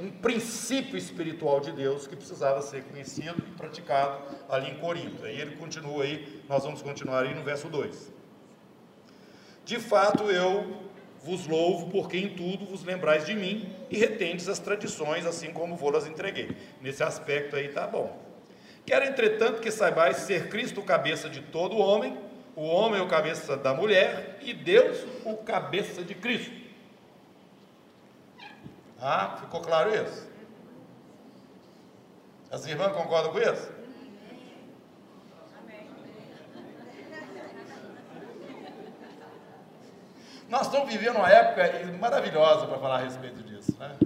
um 0.00 0.10
princípio 0.10 0.98
espiritual 0.98 1.60
de 1.60 1.72
Deus 1.72 2.06
que 2.06 2.16
precisava 2.16 2.60
ser 2.60 2.82
conhecido 2.84 3.36
e 3.38 3.50
praticado 3.52 4.20
ali 4.48 4.70
em 4.70 4.74
Corinto. 4.76 5.24
Aí 5.24 5.40
ele 5.40 5.56
continua 5.56 6.04
aí, 6.04 6.42
nós 6.48 6.64
vamos 6.64 6.82
continuar 6.82 7.22
aí 7.22 7.34
no 7.34 7.42
verso 7.42 7.68
2. 7.68 8.12
De 9.64 9.78
fato, 9.78 10.24
eu 10.24 10.82
vos 11.24 11.46
louvo, 11.46 11.90
porque 11.90 12.18
em 12.18 12.28
tudo 12.30 12.66
vos 12.66 12.84
lembrais 12.84 13.24
de 13.24 13.34
mim 13.34 13.72
e 13.90 13.96
retendes 13.96 14.48
as 14.48 14.58
tradições, 14.58 15.26
assim 15.26 15.50
como 15.52 15.76
vou-las 15.76 16.06
entreguei. 16.06 16.56
Nesse 16.80 17.02
aspecto 17.02 17.56
aí 17.56 17.68
tá 17.68 17.86
bom. 17.86 18.16
Quero, 18.84 19.04
entretanto, 19.04 19.60
que 19.60 19.70
saibais 19.70 20.18
ser 20.18 20.48
Cristo 20.48 20.82
cabeça 20.82 21.28
de 21.28 21.40
todo 21.40 21.76
homem, 21.78 22.16
o 22.56 22.64
homem 22.64 23.02
o 23.02 23.06
cabeça 23.06 23.54
da 23.54 23.74
mulher 23.74 24.38
e 24.40 24.54
Deus 24.54 25.06
o 25.26 25.36
cabeça 25.36 26.02
de 26.02 26.14
Cristo. 26.14 26.50
Ah, 28.98 29.36
ficou 29.42 29.60
claro 29.60 29.94
isso? 29.94 30.26
As 32.50 32.66
irmãs 32.66 32.92
concordam 32.92 33.30
com 33.30 33.38
isso? 33.38 33.76
Nós 40.48 40.62
estamos 40.62 40.90
vivendo 40.90 41.16
uma 41.16 41.28
época 41.28 41.92
maravilhosa 41.98 42.66
para 42.66 42.78
falar 42.78 43.00
a 43.00 43.04
respeito 43.04 43.42
disso, 43.42 43.76
né? 43.78 43.96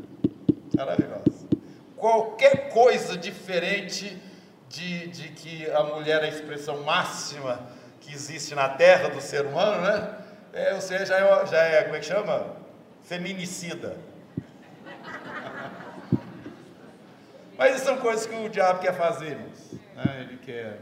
Maravilhosa. 0.74 1.46
Qualquer 1.96 2.70
coisa 2.70 3.16
diferente 3.16 4.20
de, 4.68 5.06
de 5.08 5.28
que 5.28 5.70
a 5.70 5.84
mulher 5.84 6.22
é 6.22 6.26
a 6.26 6.28
expressão 6.28 6.82
máxima 6.82 7.60
que 8.10 8.16
existe 8.16 8.54
na 8.56 8.68
terra 8.68 9.08
do 9.08 9.20
ser 9.20 9.46
humano, 9.46 9.82
né? 9.82 10.16
É, 10.52 10.74
ou 10.74 10.80
seja, 10.80 11.06
já 11.06 11.18
é, 11.18 11.46
já 11.46 11.58
é, 11.62 11.82
como 11.84 11.94
é 11.94 12.00
que 12.00 12.06
chama? 12.06 12.56
Feminicida. 13.04 13.96
Mas 17.56 17.80
são 17.82 17.98
coisas 17.98 18.26
que 18.26 18.34
o 18.34 18.48
diabo 18.48 18.80
quer 18.80 18.94
fazer, 18.94 19.32
irmãos. 19.32 19.72
Né? 19.94 20.26
Ele, 20.28 20.38
quer, 20.38 20.80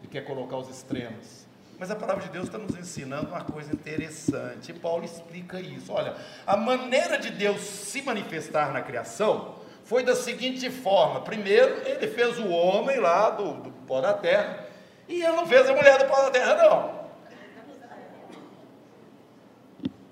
ele 0.00 0.08
quer 0.10 0.22
colocar 0.22 0.56
os 0.56 0.70
extremos. 0.70 1.44
Mas 1.78 1.90
a 1.90 1.96
palavra 1.96 2.22
de 2.22 2.30
Deus 2.30 2.46
está 2.46 2.56
nos 2.56 2.76
ensinando 2.78 3.28
uma 3.28 3.44
coisa 3.44 3.72
interessante. 3.72 4.70
E 4.70 4.74
Paulo 4.74 5.04
explica 5.04 5.60
isso. 5.60 5.92
Olha, 5.92 6.14
a 6.46 6.56
maneira 6.56 7.18
de 7.18 7.30
Deus 7.30 7.60
se 7.60 8.00
manifestar 8.00 8.72
na 8.72 8.80
criação 8.80 9.56
foi 9.84 10.02
da 10.02 10.14
seguinte 10.14 10.70
forma: 10.70 11.20
primeiro, 11.20 11.82
ele 11.86 12.06
fez 12.06 12.38
o 12.38 12.48
homem 12.48 12.98
lá 13.00 13.28
do, 13.30 13.54
do 13.54 13.70
pó 13.86 14.00
da 14.00 14.14
terra, 14.14 14.64
e 15.08 15.22
ele 15.22 15.36
não 15.36 15.46
fez 15.46 15.68
a 15.68 15.74
mulher 15.74 15.98
do 15.98 16.08
da 16.08 16.30
terra, 16.30 16.54
não. 16.54 17.04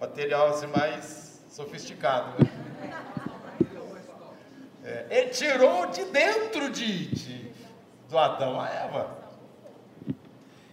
Material 0.01 0.49
assim 0.49 0.67
mais 0.67 1.45
sofisticado, 1.49 2.43
né? 2.43 2.51
É, 4.85 5.07
ele 5.11 5.31
tirou 5.31 5.87
de 5.87 6.05
dentro 6.07 6.69
de, 6.71 7.07
de, 7.07 7.53
do 8.09 8.19
Adão 8.19 8.61
a 8.61 8.69
Eva. 8.69 9.17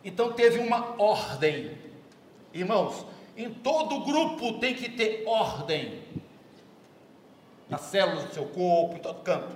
Então 0.04 0.34
teve 0.34 0.60
uma 0.60 1.00
ordem. 1.00 1.78
Irmãos, 2.52 3.06
em 3.38 3.54
todo 3.54 4.04
grupo 4.04 4.60
tem 4.60 4.74
que 4.74 4.90
ter 4.90 5.24
ordem. 5.28 6.04
Nas 7.70 7.82
células 7.82 8.26
do 8.26 8.34
seu 8.34 8.46
corpo, 8.48 8.96
em 8.96 9.00
todo 9.00 9.22
canto. 9.22 9.56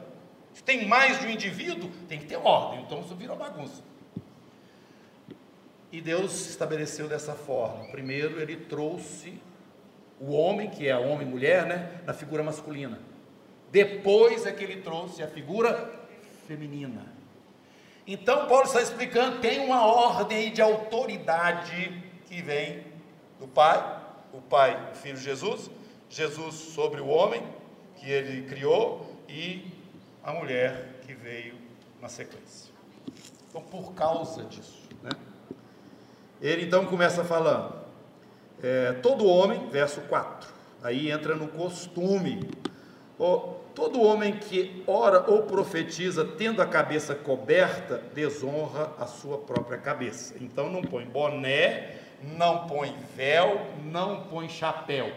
Se 0.53 0.63
tem 0.63 0.85
mais 0.85 1.19
de 1.19 1.25
um 1.25 1.29
indivíduo, 1.31 1.89
tem 2.07 2.19
que 2.19 2.25
ter 2.25 2.37
ordem. 2.37 2.81
Então 2.81 2.99
isso 2.99 3.15
vira 3.15 3.33
bagunça. 3.33 3.81
E 5.93 6.01
Deus 6.01 6.49
estabeleceu 6.49 7.07
dessa 7.07 7.35
forma. 7.35 7.85
Primeiro, 7.91 8.41
ele 8.41 8.57
trouxe 8.57 9.39
o 10.19 10.31
homem, 10.31 10.67
que 10.67 10.87
é 10.87 10.97
homem 10.97 11.27
e 11.27 11.29
mulher, 11.29 11.67
né, 11.67 12.01
na 12.03 12.15
figura 12.15 12.41
masculina. 12.41 12.99
Depois 13.71 14.47
é 14.47 14.51
que 14.51 14.63
ele 14.63 14.81
trouxe 14.81 15.21
a 15.21 15.27
figura 15.27 15.93
feminina. 16.47 17.05
Então, 18.07 18.47
Paulo 18.47 18.63
está 18.63 18.81
explicando: 18.81 19.39
tem 19.39 19.59
uma 19.59 19.85
ordem 19.85 20.51
de 20.51 20.63
autoridade 20.63 22.03
que 22.25 22.41
vem 22.41 22.85
do 23.39 23.47
Pai, 23.47 24.01
o 24.33 24.41
Pai, 24.41 24.91
o 24.91 24.95
Filho 24.95 25.17
Jesus, 25.17 25.69
Jesus 26.09 26.55
sobre 26.55 27.01
o 27.01 27.07
homem 27.07 27.43
que 27.97 28.09
ele 28.09 28.49
criou 28.49 29.15
e 29.29 29.71
a 30.23 30.33
mulher 30.33 31.01
que 31.05 31.13
veio 31.13 31.53
na 32.01 32.09
sequência. 32.09 32.73
Então, 33.47 33.61
por 33.61 33.93
causa 33.93 34.43
disso? 34.45 34.82
Ele 36.41 36.65
então 36.65 36.85
começa 36.85 37.23
falando: 37.23 37.73
é, 38.61 38.93
todo 38.93 39.25
homem, 39.25 39.69
verso 39.69 40.01
4, 40.01 40.49
aí 40.81 41.11
entra 41.11 41.35
no 41.35 41.47
costume. 41.47 42.49
Todo 43.75 44.01
homem 44.01 44.33
que 44.33 44.83
ora 44.85 45.23
ou 45.27 45.43
profetiza 45.43 46.23
tendo 46.23 46.61
a 46.61 46.65
cabeça 46.65 47.15
coberta, 47.15 48.03
desonra 48.13 48.91
a 48.99 49.07
sua 49.07 49.37
própria 49.37 49.77
cabeça. 49.77 50.35
Então 50.39 50.69
não 50.69 50.81
põe 50.81 51.05
boné, 51.05 51.95
não 52.21 52.67
põe 52.67 52.95
véu, 53.15 53.67
não 53.83 54.23
põe 54.25 54.47
chapéu. 54.47 55.11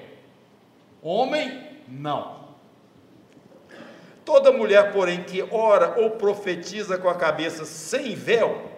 Homem, 1.03 1.81
não. 1.87 2.47
Toda 4.25 4.51
mulher, 4.51 4.93
porém, 4.93 5.23
que 5.23 5.43
ora 5.51 6.01
ou 6.01 6.11
profetiza 6.13 6.99
com 6.99 7.09
a 7.09 7.15
cabeça 7.15 7.65
sem 7.65 8.15
véu, 8.15 8.76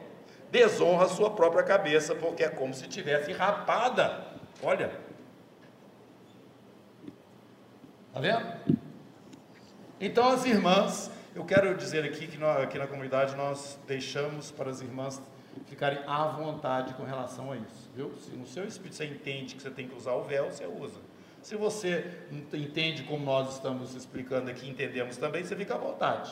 desonra 0.51 1.05
a 1.05 1.09
sua 1.09 1.31
própria 1.31 1.63
cabeça, 1.63 2.15
porque 2.15 2.43
é 2.43 2.49
como 2.49 2.75
se 2.75 2.87
tivesse 2.87 3.33
rapada. 3.33 4.27
Olha. 4.63 4.91
Está 8.09 8.21
vendo? 8.21 8.79
Então, 10.01 10.29
as 10.29 10.45
irmãs, 10.45 11.11
eu 11.35 11.45
quero 11.45 11.75
dizer 11.77 12.05
aqui 12.05 12.27
que 12.27 12.39
nós, 12.39 12.63
aqui 12.63 12.79
na 12.79 12.87
comunidade 12.87 13.37
nós 13.37 13.79
deixamos 13.87 14.51
para 14.51 14.71
as 14.71 14.81
irmãs 14.81 15.21
ficarem 15.67 15.99
à 16.07 16.27
vontade 16.27 16.95
com 16.95 17.05
relação 17.05 17.53
a 17.53 17.57
isso, 17.57 17.91
viu? 17.95 18.15
Se 18.17 18.31
no 18.31 18.47
seu 18.47 18.65
espírito 18.65 18.97
você 18.97 19.07
entende 19.07 19.55
que 19.55 19.63
você 19.63 19.71
tem 19.71 19.89
que 19.89 19.97
usar 19.97 20.13
o 20.13 20.25
véu, 20.25 20.51
você 20.51 20.67
usa. 20.67 21.01
Se 21.43 21.57
você 21.57 22.05
entende 22.53 23.05
como 23.05 23.25
nós 23.25 23.55
estamos 23.55 23.95
explicando 23.95 24.51
aqui, 24.51 24.69
entendemos 24.69 25.17
também, 25.17 25.45
você 25.45 25.55
fica 25.57 25.75
à 25.75 25.79
vontade. 25.79 26.31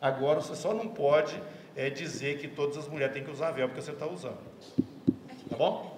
Agora 0.00 0.40
você 0.40 0.54
só 0.54 0.74
não 0.74 0.88
pode 0.88 1.40
é, 1.76 1.90
dizer 1.90 2.38
que 2.38 2.48
todas 2.48 2.76
as 2.76 2.88
mulheres 2.88 3.14
têm 3.14 3.24
que 3.24 3.30
usar 3.30 3.50
véu 3.50 3.68
porque 3.68 3.82
você 3.82 3.90
está 3.90 4.06
usando. 4.06 4.38
Tá 5.50 5.56
bom? 5.56 5.94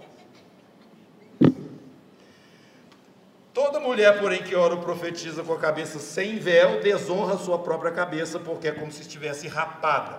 Toda 3.52 3.80
mulher, 3.80 4.20
porém, 4.20 4.42
que 4.42 4.54
ora 4.54 4.74
ou 4.74 4.82
profetiza 4.82 5.42
com 5.42 5.54
a 5.54 5.58
cabeça 5.58 5.98
sem 5.98 6.38
véu, 6.38 6.80
desonra 6.82 7.38
sua 7.38 7.58
própria 7.58 7.90
cabeça, 7.90 8.38
porque 8.38 8.68
é 8.68 8.72
como 8.72 8.92
se 8.92 9.00
estivesse 9.00 9.48
rapada. 9.48 10.18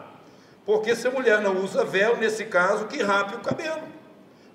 Porque 0.65 0.95
se 0.95 1.07
a 1.07 1.11
mulher 1.11 1.39
não 1.39 1.63
usa 1.63 1.85
véu, 1.85 2.17
nesse 2.17 2.45
caso, 2.45 2.87
que 2.87 3.01
rape 3.01 3.35
o 3.35 3.39
cabelo. 3.39 3.83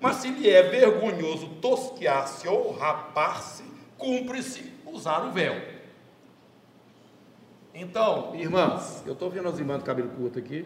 Mas 0.01 0.17
se 0.17 0.29
lhe 0.29 0.49
é 0.49 0.63
vergonhoso 0.63 1.47
tosquear-se 1.61 2.45
ou 2.45 2.73
rapar-se, 2.73 3.63
cumpre-se 3.97 4.73
usar 4.85 5.27
o 5.27 5.31
véu. 5.31 5.55
Então, 7.73 8.35
irmãs, 8.35 9.01
eu 9.07 9.13
estou 9.13 9.29
vendo 9.29 9.47
as 9.47 9.57
irmãs 9.57 9.79
de 9.79 9.85
cabelo 9.85 10.09
curto 10.09 10.37
aqui. 10.37 10.65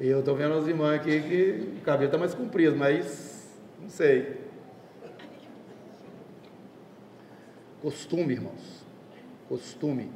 Eu 0.00 0.20
estou 0.20 0.36
vendo 0.36 0.54
as 0.54 0.68
irmãs 0.68 0.94
aqui 1.00 1.20
que 1.20 1.78
o 1.80 1.80
cabelo 1.80 2.06
está 2.06 2.16
mais 2.16 2.32
comprido, 2.32 2.76
mas 2.76 3.48
não 3.80 3.88
sei. 3.88 4.36
Costume, 7.82 8.34
irmãos. 8.34 8.84
Costume. 9.48 10.08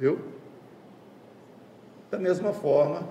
Viu? 0.00 0.18
Da 2.10 2.18
mesma 2.18 2.52
forma 2.52 3.08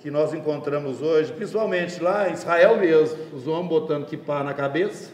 que 0.00 0.10
nós 0.10 0.34
encontramos 0.34 1.00
hoje, 1.00 1.32
principalmente 1.32 2.02
lá 2.02 2.28
em 2.28 2.32
Israel 2.32 2.76
mesmo, 2.78 3.16
os 3.32 3.46
homens 3.46 3.68
botando 3.68 4.06
kippah 4.06 4.42
na 4.42 4.52
cabeça, 4.52 5.12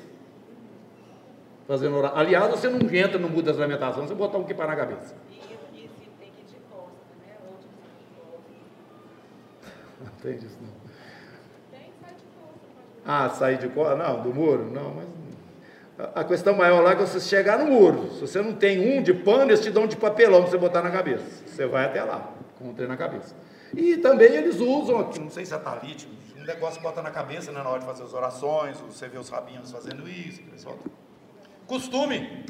fazendo 1.67 1.95
oração. 1.95 2.19
Aliás, 2.19 2.51
você 2.51 2.71
não 2.71 2.81
entra 2.95 3.19
no 3.19 3.29
mundo 3.29 3.43
das 3.43 3.59
lamentações, 3.59 4.09
você 4.09 4.15
botar 4.15 4.39
um 4.39 4.45
kippah 4.45 4.69
na 4.69 4.77
cabeça. 4.77 5.15
Tem 10.23 10.37
isso 10.37 10.59
não. 10.61 10.89
Ah, 13.05 13.31
sair 13.31 13.57
de 13.59 13.69
costa? 13.69 13.97
Não, 13.97 14.23
do 14.23 14.35
muro? 14.35 14.71
Não, 14.71 14.95
mas 14.95 15.07
a 16.15 16.23
questão 16.23 16.55
maior 16.55 16.81
lá 16.81 16.93
é 16.93 16.97
que 16.97 17.01
você 17.03 17.19
chegar 17.19 17.59
no 17.59 17.67
muro. 17.73 18.13
Se 18.13 18.21
você 18.21 18.41
não 18.41 18.53
tem 18.53 18.99
um 18.99 19.03
de 19.03 19.13
pano, 19.13 19.51
eles 19.51 19.61
te 19.61 19.71
dão 19.71 19.87
de 19.87 19.97
papelão 19.97 20.43
para 20.43 20.51
você 20.51 20.59
botar 20.59 20.83
na 20.83 20.91
cabeça. 20.91 21.25
Você 21.47 21.67
vai 21.67 21.87
até 21.87 22.05
lá, 22.05 22.31
com 22.59 22.71
o 22.71 22.75
trem 22.75 22.87
na 22.87 22.97
cabeça. 22.97 23.35
E 23.75 23.97
também 23.97 24.33
eles 24.33 24.61
usam 24.61 25.01
aqui, 25.01 25.19
não 25.19 25.31
sei 25.31 25.45
se 25.45 25.53
é 25.53 25.59
talite, 25.59 26.09
um 26.37 26.45
negócio 26.45 26.79
que 26.79 26.83
bota 26.85 27.03
na 27.03 27.11
cabeça 27.11 27.51
né, 27.51 27.63
na 27.63 27.69
hora 27.69 27.81
de 27.81 27.87
fazer 27.87 28.05
as 28.05 28.15
orações, 28.15 28.79
você 28.79 29.09
vê 29.09 29.19
os 29.19 29.29
rabinhos 29.29 29.73
fazendo 29.73 30.09
isso, 30.09 30.41
pessoal. 30.43 30.79
Costume. 31.67 32.45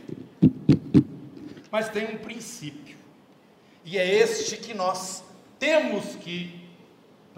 Mas 1.70 1.88
tem 1.88 2.04
um 2.14 2.18
princípio. 2.18 2.96
E 3.84 3.96
é 3.96 4.14
este 4.14 4.56
que 4.58 4.74
nós 4.74 5.24
temos 5.58 6.16
que 6.16 6.57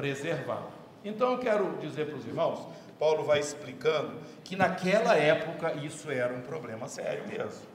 preservar. 0.00 0.62
Então 1.04 1.32
eu 1.32 1.38
quero 1.38 1.76
dizer 1.78 2.06
para 2.06 2.16
os 2.16 2.26
irmãos, 2.26 2.66
Paulo 2.98 3.22
vai 3.22 3.38
explicando 3.38 4.14
que 4.42 4.56
naquela 4.56 5.14
época 5.14 5.74
isso 5.74 6.10
era 6.10 6.32
um 6.32 6.40
problema 6.40 6.88
sério 6.88 7.26
mesmo. 7.28 7.68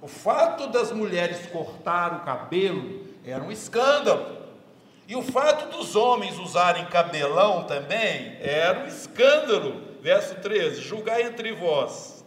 O 0.00 0.08
fato 0.08 0.66
das 0.66 0.90
mulheres 0.90 1.46
cortar 1.46 2.14
o 2.14 2.24
cabelo 2.24 3.06
era 3.24 3.42
um 3.42 3.52
escândalo. 3.52 4.42
E 5.06 5.14
o 5.14 5.22
fato 5.22 5.76
dos 5.76 5.94
homens 5.94 6.36
usarem 6.38 6.84
cabelão 6.86 7.64
também 7.64 8.36
era 8.40 8.80
um 8.80 8.86
escândalo. 8.86 9.80
Verso 10.00 10.34
13: 10.36 10.80
Julgai 10.80 11.22
entre 11.22 11.52
vós. 11.52 12.24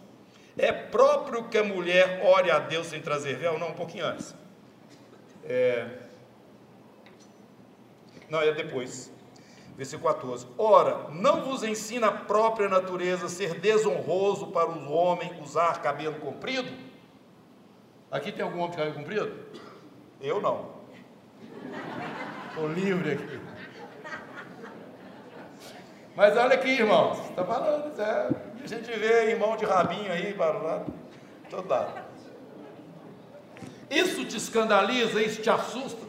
É 0.56 0.72
próprio 0.72 1.48
que 1.48 1.58
a 1.58 1.64
mulher 1.64 2.22
ore 2.24 2.50
a 2.50 2.58
Deus 2.58 2.86
sem 2.86 3.02
trazer 3.02 3.36
véu? 3.36 3.58
Não, 3.58 3.68
um 3.68 3.74
pouquinho 3.74 4.06
antes. 4.06 4.34
É... 5.44 5.86
Não, 8.30 8.40
é 8.40 8.52
depois. 8.52 9.14
Versículo 9.76 10.12
14: 10.14 10.46
Ora, 10.56 11.08
não 11.10 11.42
vos 11.42 11.62
ensina 11.62 12.08
a 12.08 12.12
própria 12.12 12.68
natureza 12.68 13.28
ser 13.28 13.60
desonroso 13.60 14.46
para 14.48 14.68
o 14.70 14.90
homem 14.90 15.30
usar 15.42 15.82
cabelo 15.82 16.14
comprido? 16.16 16.70
Aqui 18.10 18.32
tem 18.32 18.42
algum 18.42 18.58
homem 18.58 18.70
de 18.70 18.76
cabelo 18.76 18.96
comprido? 18.96 19.46
Eu 20.20 20.40
não. 20.40 20.76
Estou 22.48 22.68
livre 22.68 23.12
aqui. 23.12 23.40
Mas 26.16 26.34
olha 26.34 26.54
aqui, 26.54 26.70
irmãos, 26.70 27.18
está 27.28 27.44
falando, 27.44 28.00
é, 28.00 28.30
a 28.64 28.66
gente 28.66 28.90
vê 28.90 29.32
irmão 29.32 29.54
de 29.54 29.66
rabinho 29.66 30.10
aí 30.10 30.32
para 30.32 30.56
lá, 30.56 30.86
todo 31.50 31.68
lado. 31.68 32.06
Isso 33.90 34.24
te 34.24 34.38
escandaliza, 34.38 35.22
isso 35.22 35.42
te 35.42 35.50
assusta? 35.50 36.05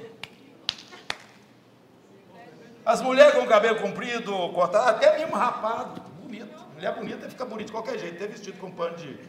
As 2.87 3.01
mulheres 3.01 3.33
com 3.33 3.45
cabelo 3.45 3.81
comprido, 3.81 4.31
cortado, 4.53 4.91
até 4.91 5.19
mesmo 5.19 5.35
rapado, 5.35 5.99
bonito. 6.21 6.57
Mulher 6.73 6.95
bonita 6.95 7.29
fica 7.29 7.43
bonita 7.43 7.65
de 7.65 7.71
qualquer 7.73 7.99
jeito, 7.99 8.15
até 8.15 8.27
vestido 8.27 8.57
com 8.59 8.71
pano 8.71 8.95
de, 8.95 9.19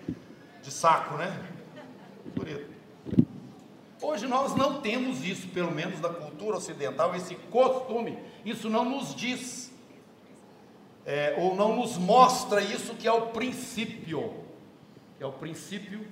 de 0.62 0.70
saco, 0.70 1.16
né? 1.16 1.36
Bonito. 2.36 2.70
Hoje 4.00 4.28
nós 4.28 4.54
não 4.54 4.80
temos 4.80 5.24
isso, 5.24 5.48
pelo 5.48 5.72
menos 5.72 5.98
da 5.98 6.08
cultura 6.08 6.56
ocidental, 6.56 7.16
esse 7.16 7.34
costume. 7.34 8.16
Isso 8.44 8.70
não 8.70 8.84
nos 8.84 9.12
diz, 9.12 9.72
é, 11.04 11.34
ou 11.36 11.56
não 11.56 11.74
nos 11.74 11.98
mostra 11.98 12.60
isso 12.60 12.94
que 12.94 13.08
é 13.08 13.12
o 13.12 13.22
princípio, 13.30 14.34
que 15.16 15.24
é 15.24 15.26
o 15.26 15.32
princípio 15.32 16.06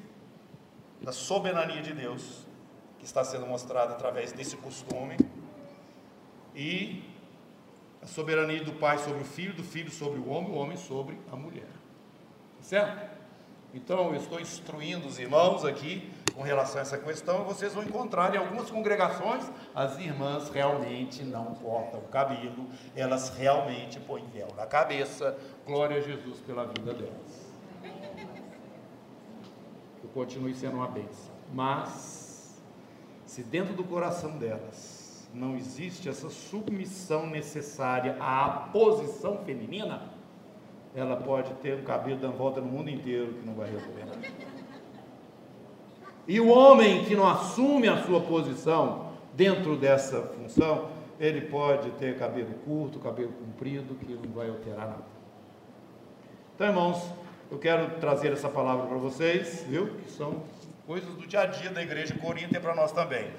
da 1.01 1.13
soberania 1.13 1.81
de 1.81 1.93
Deus, 1.93 2.45
que 2.99 3.05
está 3.05 3.23
sendo 3.23 3.47
mostrado 3.47 3.93
através 3.93 4.33
desse 4.33 4.57
costume. 4.57 5.17
E 6.53 7.06
a 8.07 8.09
soberania 8.09 8.63
do 8.63 8.73
pai 8.75 8.99
sobre 8.99 9.23
o 9.23 9.25
filho, 9.25 9.53
do 9.53 9.65
filho 9.65 9.91
sobre 9.91 10.21
o 10.21 10.29
homem, 10.29 10.53
o 10.53 10.55
homem 10.55 10.77
sobre 10.77 11.19
a 11.31 11.35
mulher. 11.35 11.67
Certo? 12.61 13.17
Então, 13.75 14.15
eu 14.15 14.15
estou 14.15 14.41
instruindo 14.41 15.09
os 15.09 15.19
irmãos 15.19 15.65
aqui 15.65 16.09
com 16.33 16.41
relação 16.41 16.79
a 16.79 16.83
essa 16.83 16.97
questão. 16.97 17.43
Vocês 17.45 17.75
vão 17.75 17.83
encontrar 17.83 18.33
em 18.33 18.39
algumas 18.39 18.71
congregações 18.71 19.51
as 19.75 19.99
irmãs 19.99 20.49
realmente 20.51 21.25
não 21.25 21.47
cortam 21.57 21.99
o 21.99 22.05
cabelo, 22.05 22.69
elas 22.95 23.31
realmente 23.37 23.99
põem 23.99 24.25
véu 24.33 24.49
na 24.57 24.67
cabeça. 24.67 25.37
Glória 25.67 25.97
a 25.97 26.01
Jesus 26.01 26.39
pela 26.41 26.65
vida 26.65 26.95
delas. 26.95 27.53
Que 30.01 30.07
continue 30.15 30.55
sendo 30.55 30.77
uma 30.77 30.89
bênção. 30.89 31.35
Mas, 31.53 32.63
se 33.27 33.43
dentro 33.43 33.75
do 33.75 33.83
coração 33.83 34.39
delas 34.39 34.96
não 35.35 35.57
existe 35.57 36.09
essa 36.09 36.29
submissão 36.31 37.27
necessária 37.27 38.17
à 38.21 38.69
posição 38.73 39.39
feminina, 39.45 40.03
ela 40.95 41.17
pode 41.17 41.53
ter 41.55 41.77
um 41.77 41.85
cabelo 41.85 42.19
dando 42.19 42.37
volta 42.37 42.61
no 42.61 42.69
mundo 42.69 42.89
inteiro 42.89 43.35
que 43.35 43.47
não 43.47 43.55
vai 43.55 43.71
resolver 43.71 44.07
nada. 44.07 44.19
E 46.27 46.41
o 46.41 46.49
homem 46.49 47.05
que 47.05 47.15
não 47.15 47.29
assume 47.29 47.87
a 47.87 48.03
sua 48.03 48.21
posição 48.21 49.13
dentro 49.35 49.77
dessa 49.77 50.23
função, 50.23 50.89
ele 51.21 51.43
pode 51.43 51.91
ter 51.93 52.19
cabelo 52.19 52.55
curto, 52.65 52.99
cabelo 52.99 53.33
comprido, 53.33 53.95
que 53.95 54.13
não 54.13 54.33
vai 54.33 54.49
alterar 54.49 54.89
nada. 54.89 55.05
Então, 56.55 56.67
irmãos, 56.67 57.13
eu 57.51 57.59
quero 57.59 58.01
trazer 58.01 58.33
essa 58.33 58.49
palavra 58.49 58.87
para 58.87 58.97
vocês, 58.97 59.65
viu? 59.69 59.89
Que 59.99 60.11
são 60.11 60.43
coisas 60.87 61.09
do 61.15 61.27
dia 61.27 61.41
a 61.41 61.47
dia 61.47 61.71
da 61.71 61.83
igreja 61.83 62.15
Corinto 62.19 62.57
e 62.57 62.61
para 62.61 62.75
nós 62.75 62.91
também. 62.91 63.31